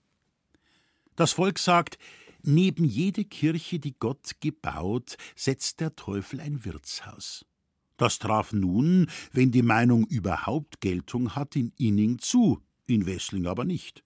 Das 1.15 1.31
Volk 1.31 1.61
sagt, 1.61 1.97
neben 2.43 2.85
jede 2.85 3.25
Kirche, 3.25 3.79
die 3.79 3.95
Gott 4.01 4.33
gebaut, 4.41 5.17
setzt 5.37 5.79
der 5.79 5.95
Teufel 5.95 6.41
ein 6.41 6.65
Wirtshaus. 6.65 7.47
Das 7.97 8.19
traf 8.19 8.53
nun, 8.53 9.09
wenn 9.31 9.53
die 9.53 9.63
Meinung 9.63 10.07
überhaupt 10.07 10.81
Geltung 10.81 11.37
hat, 11.37 11.55
in 11.55 11.73
Inning 11.77 12.19
zu, 12.19 12.61
in 12.91 13.07
Wessling 13.07 13.47
aber 13.47 13.65
nicht. 13.65 14.05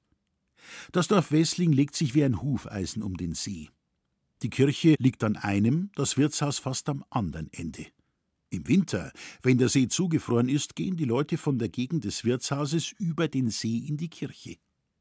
Das 0.92 1.08
Dorf 1.08 1.32
Wessling 1.32 1.72
legt 1.72 1.94
sich 1.94 2.14
wie 2.14 2.24
ein 2.24 2.40
Hufeisen 2.40 3.02
um 3.02 3.16
den 3.16 3.34
See. 3.34 3.68
Die 4.42 4.50
Kirche 4.50 4.96
liegt 4.98 5.24
an 5.24 5.36
einem, 5.36 5.90
das 5.94 6.16
Wirtshaus 6.16 6.58
fast 6.58 6.88
am 6.88 7.04
anderen 7.10 7.52
Ende. 7.52 7.86
Im 8.50 8.68
Winter, 8.68 9.12
wenn 9.42 9.58
der 9.58 9.68
See 9.68 9.88
zugefroren 9.88 10.48
ist, 10.48 10.76
gehen 10.76 10.96
die 10.96 11.04
Leute 11.04 11.38
von 11.38 11.58
der 11.58 11.68
Gegend 11.68 12.04
des 12.04 12.24
Wirtshauses 12.24 12.92
über 12.98 13.26
den 13.26 13.50
See 13.50 13.78
in 13.78 13.96
die 13.96 14.08
Kirche. 14.08 14.56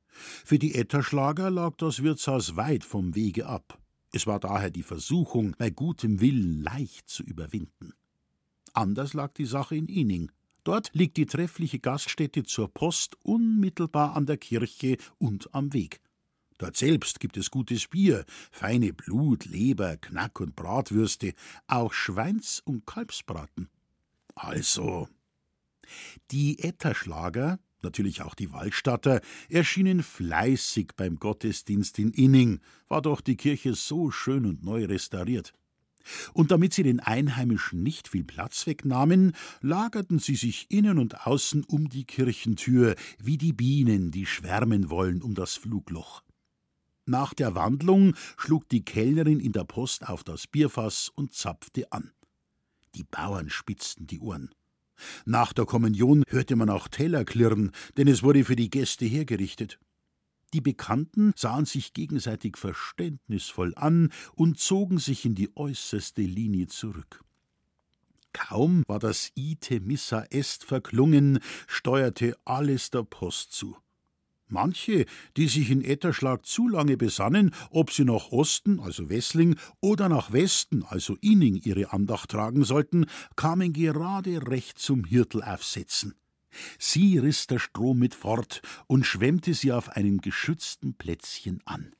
Für 0.07 0.59
die 0.59 0.75
Etterschlager 0.75 1.49
lag 1.49 1.75
das 1.77 2.01
Wirtshaus 2.03 2.55
weit 2.55 2.83
vom 2.83 3.15
Wege 3.15 3.45
ab. 3.45 3.79
Es 4.11 4.27
war 4.27 4.39
daher 4.39 4.69
die 4.69 4.83
Versuchung, 4.83 5.55
bei 5.57 5.69
gutem 5.69 6.19
Willen 6.21 6.61
leicht 6.61 7.09
zu 7.09 7.23
überwinden. 7.23 7.93
Anders 8.73 9.13
lag 9.13 9.33
die 9.33 9.45
Sache 9.45 9.75
in 9.75 9.87
Ining. 9.87 10.31
Dort 10.63 10.91
liegt 10.93 11.17
die 11.17 11.25
treffliche 11.25 11.79
Gaststätte 11.79 12.43
zur 12.43 12.73
Post 12.73 13.17
unmittelbar 13.23 14.15
an 14.15 14.25
der 14.25 14.37
Kirche 14.37 14.97
und 15.17 15.53
am 15.53 15.73
Weg. 15.73 15.99
Dort 16.57 16.77
selbst 16.77 17.19
gibt 17.19 17.35
es 17.35 17.51
gutes 17.51 17.87
Bier, 17.87 18.23
feine 18.51 18.93
Blut, 18.93 19.45
Leber, 19.45 19.97
Knack 19.97 20.39
und 20.39 20.55
Bratwürste, 20.55 21.33
auch 21.67 21.91
Schweins- 21.91 22.61
und 22.63 22.85
Kalbsbraten. 22.85 23.69
Also, 24.35 25.09
die 26.31 26.59
Etterschlager, 26.59 27.59
natürlich 27.81 28.21
auch 28.21 28.35
die 28.35 28.53
Waldstatter, 28.53 29.19
erschienen 29.49 30.03
fleißig 30.03 30.91
beim 30.95 31.17
Gottesdienst 31.17 31.99
in 31.99 32.11
Inning, 32.11 32.61
war 32.87 33.01
doch 33.01 33.19
die 33.19 33.35
Kirche 33.35 33.73
so 33.73 34.11
schön 34.11 34.45
und 34.45 34.63
neu 34.63 34.85
restauriert. 34.85 35.53
Und 36.33 36.51
damit 36.51 36.73
sie 36.73 36.83
den 36.83 36.99
Einheimischen 36.99 37.83
nicht 37.83 38.07
viel 38.07 38.23
Platz 38.23 38.67
wegnahmen, 38.67 39.33
lagerten 39.61 40.19
sie 40.19 40.35
sich 40.35 40.67
innen 40.69 40.99
und 40.99 41.25
außen 41.25 41.63
um 41.63 41.89
die 41.89 42.05
Kirchentür, 42.05 42.95
wie 43.19 43.37
die 43.37 43.53
Bienen, 43.53 44.11
die 44.11 44.25
schwärmen 44.25 44.89
wollen 44.89 45.21
um 45.21 45.35
das 45.35 45.55
Flugloch. 45.55 46.23
Nach 47.05 47.33
der 47.33 47.53
Wandlung 47.55 48.15
schlug 48.37 48.69
die 48.69 48.85
Kellnerin 48.85 49.39
in 49.39 49.51
der 49.51 49.65
Post 49.65 50.07
auf 50.07 50.23
das 50.23 50.47
Bierfass 50.47 51.09
und 51.13 51.33
zapfte 51.33 51.91
an. 51.91 52.11
Die 52.95 53.03
Bauern 53.03 53.49
spitzten 53.49 54.07
die 54.07 54.19
Ohren. 54.19 54.53
Nach 55.25 55.51
der 55.51 55.65
Kommunion 55.65 56.23
hörte 56.27 56.55
man 56.55 56.69
auch 56.69 56.87
Teller 56.87 57.25
klirren, 57.25 57.71
denn 57.97 58.07
es 58.07 58.23
wurde 58.23 58.45
für 58.45 58.55
die 58.55 58.69
Gäste 58.69 59.05
hergerichtet. 59.05 59.79
Die 60.53 60.61
Bekannten 60.61 61.33
sahen 61.35 61.65
sich 61.65 61.93
gegenseitig 61.93 62.57
verständnisvoll 62.57 63.73
an 63.75 64.11
und 64.35 64.59
zogen 64.59 64.99
sich 64.99 65.25
in 65.25 65.33
die 65.33 65.49
äußerste 65.55 66.21
Linie 66.21 66.67
zurück. 66.67 67.23
Kaum 68.33 68.83
war 68.87 68.99
das 68.99 69.31
Ite 69.35 69.79
Missa 69.79 70.25
Est 70.29 70.63
verklungen, 70.63 71.39
steuerte 71.67 72.35
alles 72.45 72.91
der 72.91 73.03
Post 73.03 73.53
zu. 73.53 73.77
Manche, 74.47 75.05
die 75.37 75.47
sich 75.47 75.71
in 75.71 75.83
Etterschlag 75.83 76.45
zu 76.45 76.67
lange 76.67 76.97
besannen, 76.97 77.55
ob 77.71 77.91
sie 77.91 78.05
nach 78.05 78.31
Osten, 78.31 78.79
also 78.79 79.09
Wessling, 79.09 79.55
oder 79.81 80.09
nach 80.09 80.31
Westen, 80.31 80.83
also 80.83 81.17
Inning, 81.21 81.55
ihre 81.63 81.91
Andacht 81.91 82.29
tragen 82.29 82.63
sollten, 82.63 83.07
kamen 83.35 83.73
gerade 83.73 84.47
recht 84.47 84.77
zum 84.77 85.05
Hirtel 85.05 85.41
aufsetzen. 85.41 86.13
Sie 86.79 87.17
riss 87.17 87.47
der 87.47 87.59
Strom 87.59 87.99
mit 87.99 88.15
fort 88.15 88.61
und 88.87 89.05
schwemmte 89.05 89.53
sie 89.53 89.71
auf 89.71 89.89
einem 89.89 90.21
geschützten 90.21 90.93
Plätzchen 90.93 91.61
an. 91.65 91.93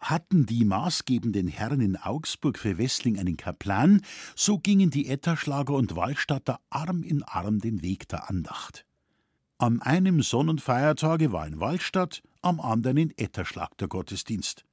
Hatten 0.00 0.46
die 0.46 0.64
maßgebenden 0.64 1.46
Herren 1.46 1.80
in 1.80 1.96
Augsburg 1.96 2.58
für 2.58 2.76
Wessling 2.76 3.18
einen 3.18 3.36
Kaplan, 3.36 4.02
so 4.34 4.58
gingen 4.58 4.90
die 4.90 5.08
Etterschlager 5.08 5.74
und 5.74 5.94
Wallstatter 5.94 6.58
Arm 6.70 7.04
in 7.04 7.22
Arm 7.22 7.60
den 7.60 7.82
Weg 7.82 8.08
der 8.08 8.28
Andacht. 8.28 8.84
Am 9.58 9.80
einen 9.80 10.20
Sonnenfeiertage 10.22 11.30
war 11.30 11.46
in 11.46 11.60
Wallstadt, 11.60 12.20
am 12.40 12.58
anderen 12.58 12.96
in 12.96 13.16
Etterschlag 13.16 13.78
der 13.78 13.86
Gottesdienst. 13.86 14.64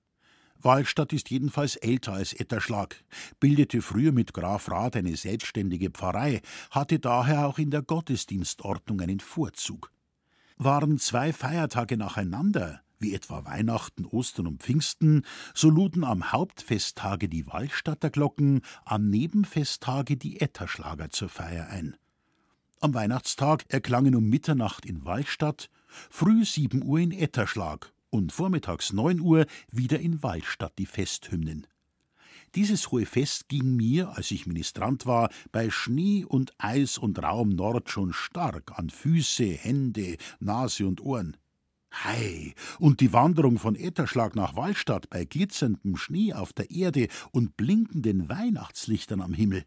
Wallstadt 0.62 1.14
ist 1.14 1.30
jedenfalls 1.30 1.78
älter 1.78 2.14
als 2.14 2.34
Etterschlag, 2.34 3.02
bildete 3.40 3.82
früher 3.82 4.12
mit 4.12 4.34
Graf 4.34 4.70
Rath 4.70 4.98
eine 4.98 5.16
selbstständige 5.16 5.90
Pfarrei, 5.90 6.42
hatte 6.70 7.00
daher 7.00 7.48
auch 7.48 7.60
in 7.60 7.72
der 7.72 7.82
Gottesdienstordnung 7.82 9.00
einen 9.00 9.22
Vorzug. 9.22 9.92
Waren 10.58 10.98
zwei 10.98 11.32
Feiertage 11.32 11.96
nacheinander, 11.96 12.82
wie 13.00 13.14
etwa 13.14 13.46
Weihnachten, 13.46 14.06
Ostern 14.06 14.48
und 14.48 14.62
Pfingsten, 14.62 15.24
so 15.54 15.70
luden 15.70 16.04
am 16.04 16.34
Hauptfesttage 16.34 17.30
die 17.30 17.48
Wallstatter 17.48 18.10
Glocken, 18.10 18.62
am 18.84 19.10
Nebenfesttage 19.10 20.18
die 20.18 20.42
Etterschlager 20.42 21.10
zur 21.10 21.30
Feier 21.30 21.68
ein. 21.68 21.96
Am 22.82 22.94
Weihnachtstag 22.94 23.64
erklangen 23.70 24.16
um 24.16 24.26
Mitternacht 24.26 24.86
in 24.86 25.06
Wallstadt, 25.06 25.70
früh 26.10 26.44
sieben 26.44 26.84
Uhr 26.84 27.00
in 27.00 27.12
Etterschlag 27.12 27.94
und 28.10 28.32
vormittags 28.32 28.94
neun 28.94 29.20
Uhr 29.20 29.46
wieder 29.72 30.00
in 30.00 30.22
Wallstadt 30.24 30.74
die 30.78 30.86
Festhymnen. 30.86 31.68
Dieses 32.56 32.92
hohe 32.92 33.06
Fest 33.06 33.48
ging 33.48 33.76
mir, 33.76 34.10
als 34.16 34.32
ich 34.32 34.48
Ministrant 34.48 35.06
war, 35.06 35.30
bei 35.52 35.70
Schnee 35.70 36.26
und 36.26 36.54
Eis 36.58 36.98
und 36.98 37.22
rauem 37.22 37.50
Nord 37.50 37.90
schon 37.90 38.12
stark 38.12 38.78
an 38.78 38.90
Füße, 38.90 39.46
Hände, 39.46 40.18
Nase 40.40 40.88
und 40.88 41.02
Ohren. 41.02 41.38
Hei, 41.92 42.54
und 42.80 43.02
die 43.02 43.14
Wanderung 43.14 43.58
von 43.58 43.76
Etterschlag 43.76 44.36
nach 44.36 44.56
Wallstadt 44.56 45.10
bei 45.10 45.26
glitzerndem 45.26 45.98
Schnee 45.98 46.34
auf 46.34 46.54
der 46.54 46.72
Erde 46.72 47.08
und 47.32 47.58
blinkenden 47.58 48.30
Weihnachtslichtern 48.30 49.22
am 49.22 49.34
Himmel. 49.34 49.64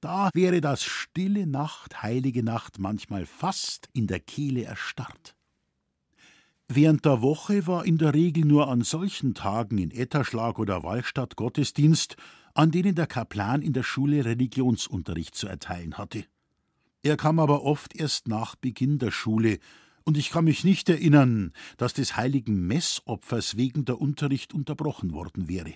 Da 0.00 0.30
wäre 0.34 0.60
das 0.60 0.82
stille 0.82 1.46
Nacht, 1.46 2.02
heilige 2.02 2.42
Nacht 2.42 2.78
manchmal 2.78 3.24
fast 3.24 3.88
in 3.92 4.06
der 4.06 4.20
Kehle 4.20 4.64
erstarrt. 4.64 5.36
Während 6.68 7.04
der 7.04 7.22
Woche 7.22 7.66
war 7.66 7.84
in 7.84 7.98
der 7.98 8.14
Regel 8.14 8.44
nur 8.44 8.68
an 8.68 8.82
solchen 8.82 9.34
Tagen 9.34 9.78
in 9.78 9.90
Etterschlag 9.90 10.58
oder 10.58 10.82
Wallstadt 10.82 11.36
Gottesdienst, 11.36 12.16
an 12.54 12.70
denen 12.70 12.94
der 12.94 13.06
Kaplan 13.06 13.62
in 13.62 13.72
der 13.72 13.82
Schule 13.82 14.24
Religionsunterricht 14.24 15.34
zu 15.34 15.46
erteilen 15.46 15.98
hatte. 15.98 16.24
Er 17.02 17.16
kam 17.16 17.38
aber 17.38 17.62
oft 17.62 17.96
erst 17.96 18.28
nach 18.28 18.54
Beginn 18.54 18.98
der 18.98 19.10
Schule, 19.10 19.58
und 20.04 20.16
ich 20.16 20.30
kann 20.30 20.44
mich 20.44 20.64
nicht 20.64 20.88
erinnern, 20.88 21.52
dass 21.76 21.94
des 21.94 22.16
heiligen 22.16 22.66
Messopfers 22.66 23.56
wegen 23.56 23.84
der 23.84 24.00
Unterricht 24.00 24.52
unterbrochen 24.52 25.12
worden 25.12 25.48
wäre. 25.48 25.74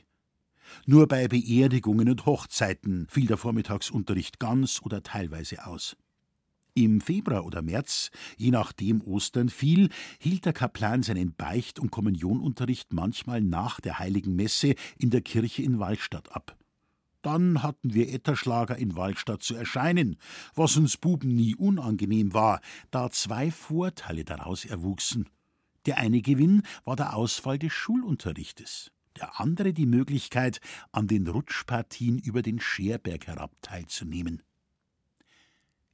Nur 0.85 1.07
bei 1.07 1.29
Beerdigungen 1.29 2.09
und 2.09 2.27
Hochzeiten 2.27 3.07
fiel 3.09 3.27
der 3.27 3.37
Vormittagsunterricht 3.37 4.41
ganz 4.41 4.81
oder 4.83 5.03
teilweise 5.03 5.67
aus. 5.67 5.97
Im 6.79 7.01
Februar 7.01 7.47
oder 7.47 7.63
März, 7.63 8.11
je 8.37 8.51
nachdem 8.51 9.01
Ostern 9.01 9.49
fiel, 9.49 9.89
hielt 10.19 10.45
der 10.45 10.53
Kaplan 10.53 11.03
seinen 11.03 11.35
Beicht- 11.35 11.79
und 11.79 11.91
Kommunionunterricht 11.91 12.93
manchmal 12.93 13.41
nach 13.41 13.81
der 13.81 13.99
heiligen 13.99 14.37
Messe 14.37 14.75
in 14.99 15.09
der 15.09 15.23
Kirche 15.23 15.63
in 15.63 15.79
Wallstadt 15.79 16.37
ab. 16.37 16.55
Dann 17.23 17.63
hatten 17.63 17.95
wir 17.95 18.13
Etterschlager 18.13 18.77
in 18.77 18.95
Wallstadt 18.95 19.43
zu 19.43 19.55
erscheinen, 19.55 20.17
was 20.55 20.77
uns 20.77 20.99
Buben 20.99 21.35
nie 21.35 21.55
unangenehm 21.55 22.35
war, 22.35 22.61
da 22.91 23.11
zwei 23.11 23.51
Vorteile 23.51 24.27
daraus 24.27 24.67
erwuchsen. 24.67 25.31
Der 25.87 25.97
eine 25.97 26.21
Gewinn 26.21 26.61
war 26.85 26.97
der 26.97 27.17
Ausfall 27.17 27.59
des 27.59 27.73
Schulunterrichtes 27.73 28.93
der 29.17 29.41
andere 29.41 29.73
die 29.73 29.87
Möglichkeit, 29.87 30.61
an 30.93 31.07
den 31.07 31.27
Rutschpartien 31.27 32.19
über 32.19 32.43
den 32.43 32.61
Scherberg 32.61 33.27
herab 33.27 33.51
teilzunehmen. 33.63 34.43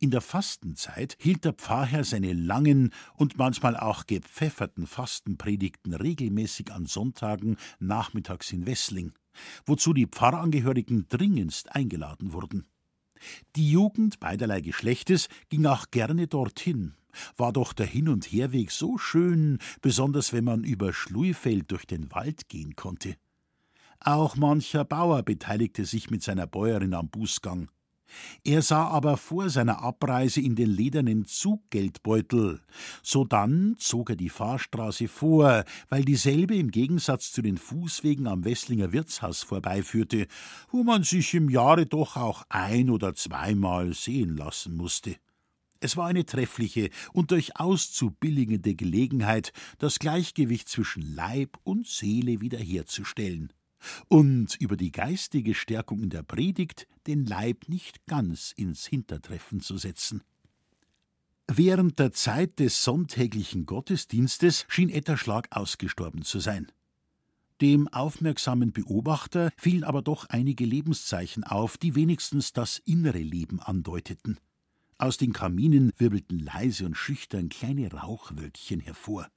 In 0.02 0.10
der 0.10 0.20
Fastenzeit 0.20 1.16
hielt 1.20 1.44
der 1.44 1.52
Pfarrherr 1.52 2.02
seine 2.02 2.32
langen 2.32 2.92
und 3.14 3.38
manchmal 3.38 3.76
auch 3.76 4.04
gepfefferten 4.04 4.88
Fastenpredigten 4.88 5.94
regelmäßig 5.94 6.72
an 6.72 6.86
Sonntagen 6.86 7.56
nachmittags 7.78 8.50
in 8.50 8.66
Wessling, 8.66 9.12
wozu 9.64 9.92
die 9.92 10.08
Pfarrangehörigen 10.08 11.06
dringendst 11.08 11.72
eingeladen 11.76 12.32
wurden. 12.32 12.66
Die 13.54 13.70
Jugend 13.70 14.18
beiderlei 14.18 14.60
Geschlechtes 14.60 15.28
ging 15.50 15.66
auch 15.66 15.92
gerne 15.92 16.26
dorthin, 16.26 16.96
war 17.36 17.52
doch 17.52 17.72
der 17.72 17.86
Hin- 17.86 18.08
und 18.08 18.24
Herweg 18.24 18.72
so 18.72 18.98
schön, 18.98 19.60
besonders 19.82 20.32
wenn 20.32 20.42
man 20.42 20.64
über 20.64 20.92
Schluifeld 20.92 21.70
durch 21.70 21.86
den 21.86 22.10
Wald 22.10 22.48
gehen 22.48 22.74
konnte. 22.74 23.14
Auch 24.00 24.34
mancher 24.34 24.84
Bauer 24.84 25.22
beteiligte 25.22 25.84
sich 25.84 26.10
mit 26.10 26.24
seiner 26.24 26.48
Bäuerin 26.48 26.92
am 26.92 27.08
Bußgang. 27.08 27.70
Er 28.44 28.62
sah 28.62 28.88
aber 28.88 29.16
vor 29.16 29.50
seiner 29.50 29.82
Abreise 29.82 30.40
in 30.40 30.56
den 30.56 30.70
ledernen 30.70 31.24
Zuggeldbeutel. 31.24 32.60
Sodann 33.02 33.76
zog 33.78 34.10
er 34.10 34.16
die 34.16 34.28
Fahrstraße 34.28 35.08
vor, 35.08 35.64
weil 35.88 36.04
dieselbe 36.04 36.56
im 36.56 36.70
Gegensatz 36.70 37.32
zu 37.32 37.42
den 37.42 37.58
Fußwegen 37.58 38.26
am 38.26 38.44
Wesslinger 38.44 38.92
Wirtshaus 38.92 39.42
vorbeiführte, 39.42 40.26
wo 40.70 40.82
man 40.82 41.02
sich 41.04 41.34
im 41.34 41.48
Jahre 41.48 41.86
doch 41.86 42.16
auch 42.16 42.44
ein 42.48 42.90
oder 42.90 43.14
zweimal 43.14 43.94
sehen 43.94 44.36
lassen 44.36 44.76
musste. 44.76 45.16
Es 45.80 45.96
war 45.96 46.06
eine 46.06 46.24
treffliche 46.24 46.90
und 47.12 47.32
durchaus 47.32 47.92
zu 47.92 48.10
billigende 48.10 48.76
Gelegenheit, 48.76 49.52
das 49.78 49.98
Gleichgewicht 49.98 50.68
zwischen 50.68 51.02
Leib 51.14 51.58
und 51.64 51.88
Seele 51.88 52.40
wiederherzustellen 52.40 53.52
und 54.08 54.56
über 54.60 54.76
die 54.76 54.92
geistige 54.92 55.54
Stärkung 55.54 56.02
in 56.02 56.10
der 56.10 56.22
Predigt 56.22 56.86
den 57.06 57.26
Leib 57.26 57.68
nicht 57.68 58.06
ganz 58.06 58.52
ins 58.56 58.86
Hintertreffen 58.86 59.60
zu 59.60 59.76
setzen. 59.76 60.22
Während 61.48 61.98
der 61.98 62.12
Zeit 62.12 62.58
des 62.60 62.82
sonntäglichen 62.82 63.66
Gottesdienstes 63.66 64.64
schien 64.68 64.88
Etterschlag 64.88 65.48
ausgestorben 65.50 66.22
zu 66.22 66.40
sein. 66.40 66.70
Dem 67.60 67.88
aufmerksamen 67.88 68.72
Beobachter 68.72 69.50
fielen 69.56 69.84
aber 69.84 70.02
doch 70.02 70.28
einige 70.28 70.64
Lebenszeichen 70.64 71.44
auf, 71.44 71.76
die 71.76 71.94
wenigstens 71.94 72.52
das 72.52 72.78
innere 72.78 73.18
Leben 73.18 73.60
andeuteten. 73.60 74.38
Aus 74.98 75.16
den 75.16 75.32
Kaminen 75.32 75.92
wirbelten 75.96 76.38
leise 76.38 76.86
und 76.86 76.96
schüchtern 76.96 77.48
kleine 77.48 77.92
Rauchwölkchen 77.92 78.80
hervor. 78.80 79.28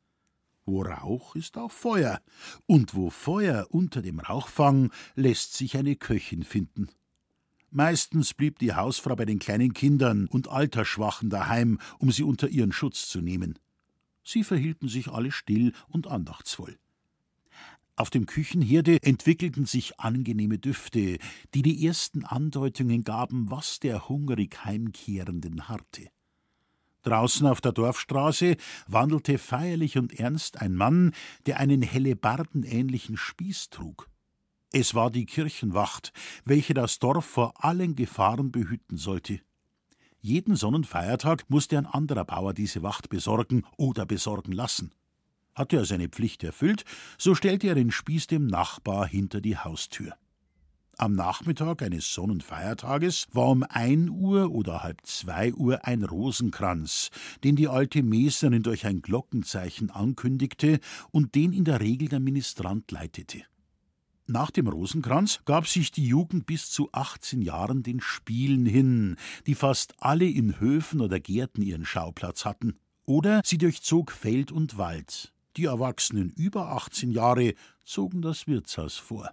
Wo 0.68 0.82
Rauch 0.82 1.36
ist 1.36 1.58
auch 1.58 1.72
Feuer, 1.72 2.22
und 2.66 2.96
wo 2.96 3.12
Feuer 3.12 3.68
unter 3.70 4.02
dem 4.02 4.20
Rauchfang 4.20 4.92
lässt 5.14 5.54
sich 5.54 5.78
eine 5.78 5.96
Köchin 5.96 6.44
finden. 6.44 6.90
Meistens 7.70 8.34
blieb 8.34 8.58
die 8.58 8.74
Hausfrau 8.74 9.16
bei 9.16 9.26
den 9.26 9.38
kleinen 9.38 9.74
Kindern 9.74 10.28
und 10.28 10.48
Altersschwachen 10.48 11.30
daheim, 11.30 11.80
um 12.00 12.12
sie 12.12 12.24
unter 12.24 12.48
ihren 12.48 12.72
Schutz 12.72 13.08
zu 13.10 13.22
nehmen. 13.22 13.60
Sie 14.24 14.44
verhielten 14.44 14.88
sich 14.88 15.10
alle 15.10 15.32
still 15.32 15.74
und 15.88 16.08
andachtsvoll. 16.08 16.80
Auf 17.96 18.10
dem 18.10 18.26
Küchenherde 18.26 19.04
entwickelten 19.04 19.66
sich 19.66 20.00
angenehme 20.00 20.58
Düfte, 20.58 21.20
die 21.54 21.62
die 21.62 21.86
ersten 21.86 22.26
Andeutungen 22.26 23.04
gaben, 23.04 23.52
was 23.52 23.80
der 23.80 24.10
hungrig 24.10 24.66
Heimkehrenden 24.66 25.70
harrte. 25.70 26.10
Draußen 27.06 27.46
auf 27.46 27.62
der 27.62 27.72
Dorfstraße 27.72 28.58
wandelte 28.88 29.38
feierlich 29.38 29.98
und 29.98 30.20
ernst 30.20 30.62
ein 30.62 30.76
Mann, 30.76 31.14
der 31.46 31.60
einen 31.60 31.82
hellebardenähnlichen 31.82 33.16
Spieß 33.16 33.70
trug. 33.70 34.10
Es 34.72 34.96
war 34.96 35.12
die 35.12 35.26
Kirchenwacht, 35.26 36.12
welche 36.44 36.74
das 36.74 37.00
Dorf 37.00 37.26
vor 37.26 37.64
allen 37.64 37.96
Gefahren 37.96 38.52
behüten 38.52 38.98
sollte. 38.98 39.40
Jeden 40.20 40.56
Sonnenfeiertag 40.56 41.46
musste 41.50 41.78
ein 41.78 41.86
anderer 41.86 42.26
Bauer 42.26 42.54
diese 42.54 42.82
Wacht 42.82 43.10
besorgen 43.10 43.64
oder 43.78 44.08
besorgen 44.08 44.52
lassen. 44.52 44.92
Hatte 45.54 45.78
er 45.78 45.86
seine 45.86 46.10
Pflicht 46.10 46.44
erfüllt, 46.44 46.84
so 47.18 47.36
stellte 47.36 47.68
er 47.68 47.76
den 47.76 47.92
Spieß 47.92 48.28
dem 48.28 48.48
Nachbar 48.48 49.08
hinter 49.08 49.40
die 49.40 49.58
Haustür. 49.58 50.18
Am 50.98 51.14
Nachmittag 51.14 51.82
eines 51.82 52.14
Sonnenfeiertages 52.14 53.28
war 53.34 53.50
um 53.50 53.66
ein 53.68 54.10
Uhr 54.10 54.52
oder 54.52 54.82
halb 54.82 55.06
zwei 55.06 55.54
Uhr 55.54 55.86
ein 55.86 56.04
Rosenkranz, 56.04 57.10
den 57.44 57.58
die 57.58 57.68
alte 57.68 58.02
Meserin 58.02 58.64
durch 58.64 58.86
ein 58.86 59.02
Glockenzeichen 59.02 59.92
ankündigte 59.92 60.80
und 61.12 61.36
den 61.36 61.52
in 61.52 61.66
der 61.66 61.82
Regel 61.82 62.08
der 62.08 62.22
Ministrant 62.22 62.90
leitete. 62.92 63.42
Nach 64.26 64.52
dem 64.52 64.68
Rosenkranz 64.68 65.42
gab 65.44 65.68
sich 65.68 65.92
die 65.92 66.08
Jugend 66.08 66.46
bis 66.46 66.72
zu 66.72 66.90
18 66.94 67.42
Jahren 67.42 67.84
den 67.84 68.00
Spielen 68.00 68.66
hin, 68.66 69.18
die 69.48 69.56
fast 69.56 69.96
alle 70.00 70.26
in 70.26 70.62
Höfen 70.62 71.02
oder 71.02 71.20
Gärten 71.20 71.62
ihren 71.62 71.86
Schauplatz 71.86 72.46
hatten, 72.46 72.80
oder 73.04 73.42
sie 73.44 73.58
durchzog 73.58 74.12
Feld 74.12 74.52
und 74.52 74.78
Wald, 74.78 75.34
Die 75.58 75.66
Erwachsenen 75.66 76.32
über 76.32 76.72
18 76.72 77.12
Jahre 77.12 77.54
zogen 77.84 78.22
das 78.22 78.48
Wirtshaus 78.48 78.96
vor. 78.96 79.30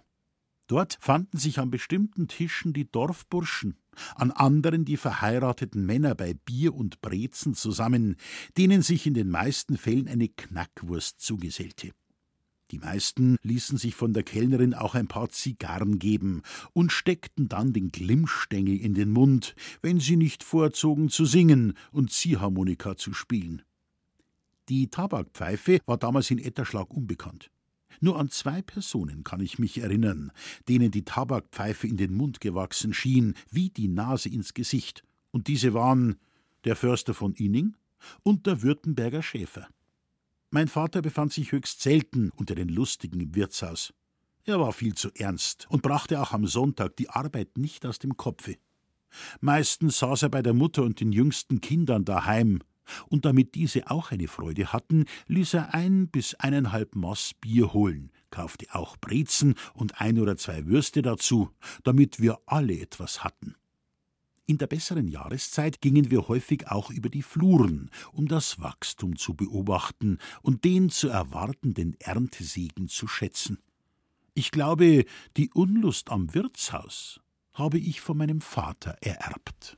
Dort 0.67 0.97
fanden 1.01 1.37
sich 1.37 1.59
an 1.59 1.69
bestimmten 1.71 2.27
Tischen 2.27 2.73
die 2.73 2.89
Dorfburschen, 2.89 3.77
an 4.15 4.31
anderen 4.31 4.85
die 4.85 4.97
verheirateten 4.97 5.85
Männer 5.85 6.15
bei 6.15 6.33
Bier 6.33 6.73
und 6.73 7.01
Brezen 7.01 7.53
zusammen, 7.53 8.15
denen 8.57 8.81
sich 8.81 9.05
in 9.05 9.13
den 9.13 9.29
meisten 9.29 9.77
Fällen 9.77 10.07
eine 10.07 10.29
Knackwurst 10.29 11.19
zugesellte. 11.19 11.91
Die 12.71 12.79
meisten 12.79 13.37
ließen 13.43 13.77
sich 13.77 13.93
von 13.93 14.13
der 14.13 14.23
Kellnerin 14.23 14.73
auch 14.73 14.95
ein 14.95 15.07
paar 15.07 15.29
Zigarren 15.29 15.99
geben 15.99 16.41
und 16.71 16.91
steckten 16.91 17.47
dann 17.47 17.71
den 17.71 17.91
Glimmstängel 17.91 18.77
in 18.77 18.95
den 18.95 19.11
Mund, 19.11 19.53
wenn 19.81 19.99
sie 19.99 20.15
nicht 20.15 20.43
vorzogen 20.43 21.09
zu 21.09 21.25
singen 21.25 21.73
und 21.91 22.11
Ziehharmonika 22.11 22.95
zu 22.95 23.13
spielen. 23.13 23.61
Die 24.69 24.87
Tabakpfeife 24.87 25.79
war 25.85 25.97
damals 25.97 26.31
in 26.31 26.39
Etterschlag 26.39 26.89
unbekannt. 26.89 27.51
Nur 27.99 28.19
an 28.19 28.29
zwei 28.29 28.61
Personen 28.61 29.23
kann 29.23 29.39
ich 29.39 29.59
mich 29.59 29.79
erinnern, 29.79 30.31
denen 30.67 30.91
die 30.91 31.05
Tabakpfeife 31.05 31.87
in 31.87 31.97
den 31.97 32.13
Mund 32.13 32.41
gewachsen 32.41 32.93
schien, 32.93 33.33
wie 33.49 33.69
die 33.69 33.87
Nase 33.87 34.29
ins 34.29 34.53
Gesicht, 34.53 35.03
und 35.31 35.47
diese 35.47 35.73
waren 35.73 36.17
der 36.63 36.75
Förster 36.75 37.13
von 37.13 37.33
Inning 37.33 37.75
und 38.23 38.45
der 38.45 38.61
Württemberger 38.61 39.23
Schäfer. 39.23 39.67
Mein 40.49 40.67
Vater 40.67 41.01
befand 41.01 41.33
sich 41.33 41.51
höchst 41.51 41.81
selten 41.81 42.29
unter 42.35 42.55
den 42.55 42.69
Lustigen 42.69 43.19
im 43.19 43.35
Wirtshaus. 43.35 43.93
Er 44.45 44.59
war 44.59 44.73
viel 44.73 44.93
zu 44.93 45.09
ernst 45.15 45.65
und 45.69 45.81
brachte 45.81 46.21
auch 46.21 46.31
am 46.33 46.45
Sonntag 46.45 46.95
die 46.97 47.09
Arbeit 47.09 47.57
nicht 47.57 47.85
aus 47.85 47.97
dem 47.97 48.17
Kopfe. 48.17 48.57
Meistens 49.39 49.99
saß 49.99 50.23
er 50.23 50.29
bei 50.29 50.41
der 50.41 50.53
Mutter 50.53 50.83
und 50.83 50.99
den 50.99 51.11
jüngsten 51.11 51.61
Kindern 51.61 52.05
daheim 52.05 52.59
und 53.09 53.25
damit 53.25 53.55
diese 53.55 53.89
auch 53.89 54.11
eine 54.11 54.27
Freude 54.27 54.73
hatten, 54.73 55.05
ließ 55.27 55.55
er 55.55 55.73
ein 55.73 56.07
bis 56.07 56.35
eineinhalb 56.35 56.95
Maß 56.95 57.33
Bier 57.39 57.73
holen, 57.73 58.11
kaufte 58.29 58.67
auch 58.73 58.97
Brezen 58.97 59.55
und 59.73 60.01
ein 60.01 60.19
oder 60.19 60.37
zwei 60.37 60.65
Würste 60.65 61.01
dazu, 61.01 61.49
damit 61.83 62.19
wir 62.19 62.39
alle 62.45 62.79
etwas 62.79 63.23
hatten. 63.23 63.55
In 64.45 64.57
der 64.57 64.67
besseren 64.67 65.07
Jahreszeit 65.07 65.79
gingen 65.79 66.11
wir 66.11 66.27
häufig 66.27 66.67
auch 66.67 66.89
über 66.89 67.07
die 67.07 67.21
Fluren, 67.21 67.89
um 68.11 68.27
das 68.27 68.59
Wachstum 68.59 69.15
zu 69.15 69.35
beobachten 69.35 70.17
und 70.41 70.65
den 70.65 70.89
zu 70.89 71.07
erwartenden 71.07 71.95
Erntesegen 72.01 72.89
zu 72.89 73.07
schätzen. 73.07 73.59
Ich 74.33 74.51
glaube, 74.51 75.05
die 75.37 75.49
Unlust 75.53 76.09
am 76.09 76.33
Wirtshaus 76.33 77.21
habe 77.53 77.77
ich 77.77 78.01
von 78.01 78.17
meinem 78.17 78.41
Vater 78.41 78.97
ererbt. 78.99 79.77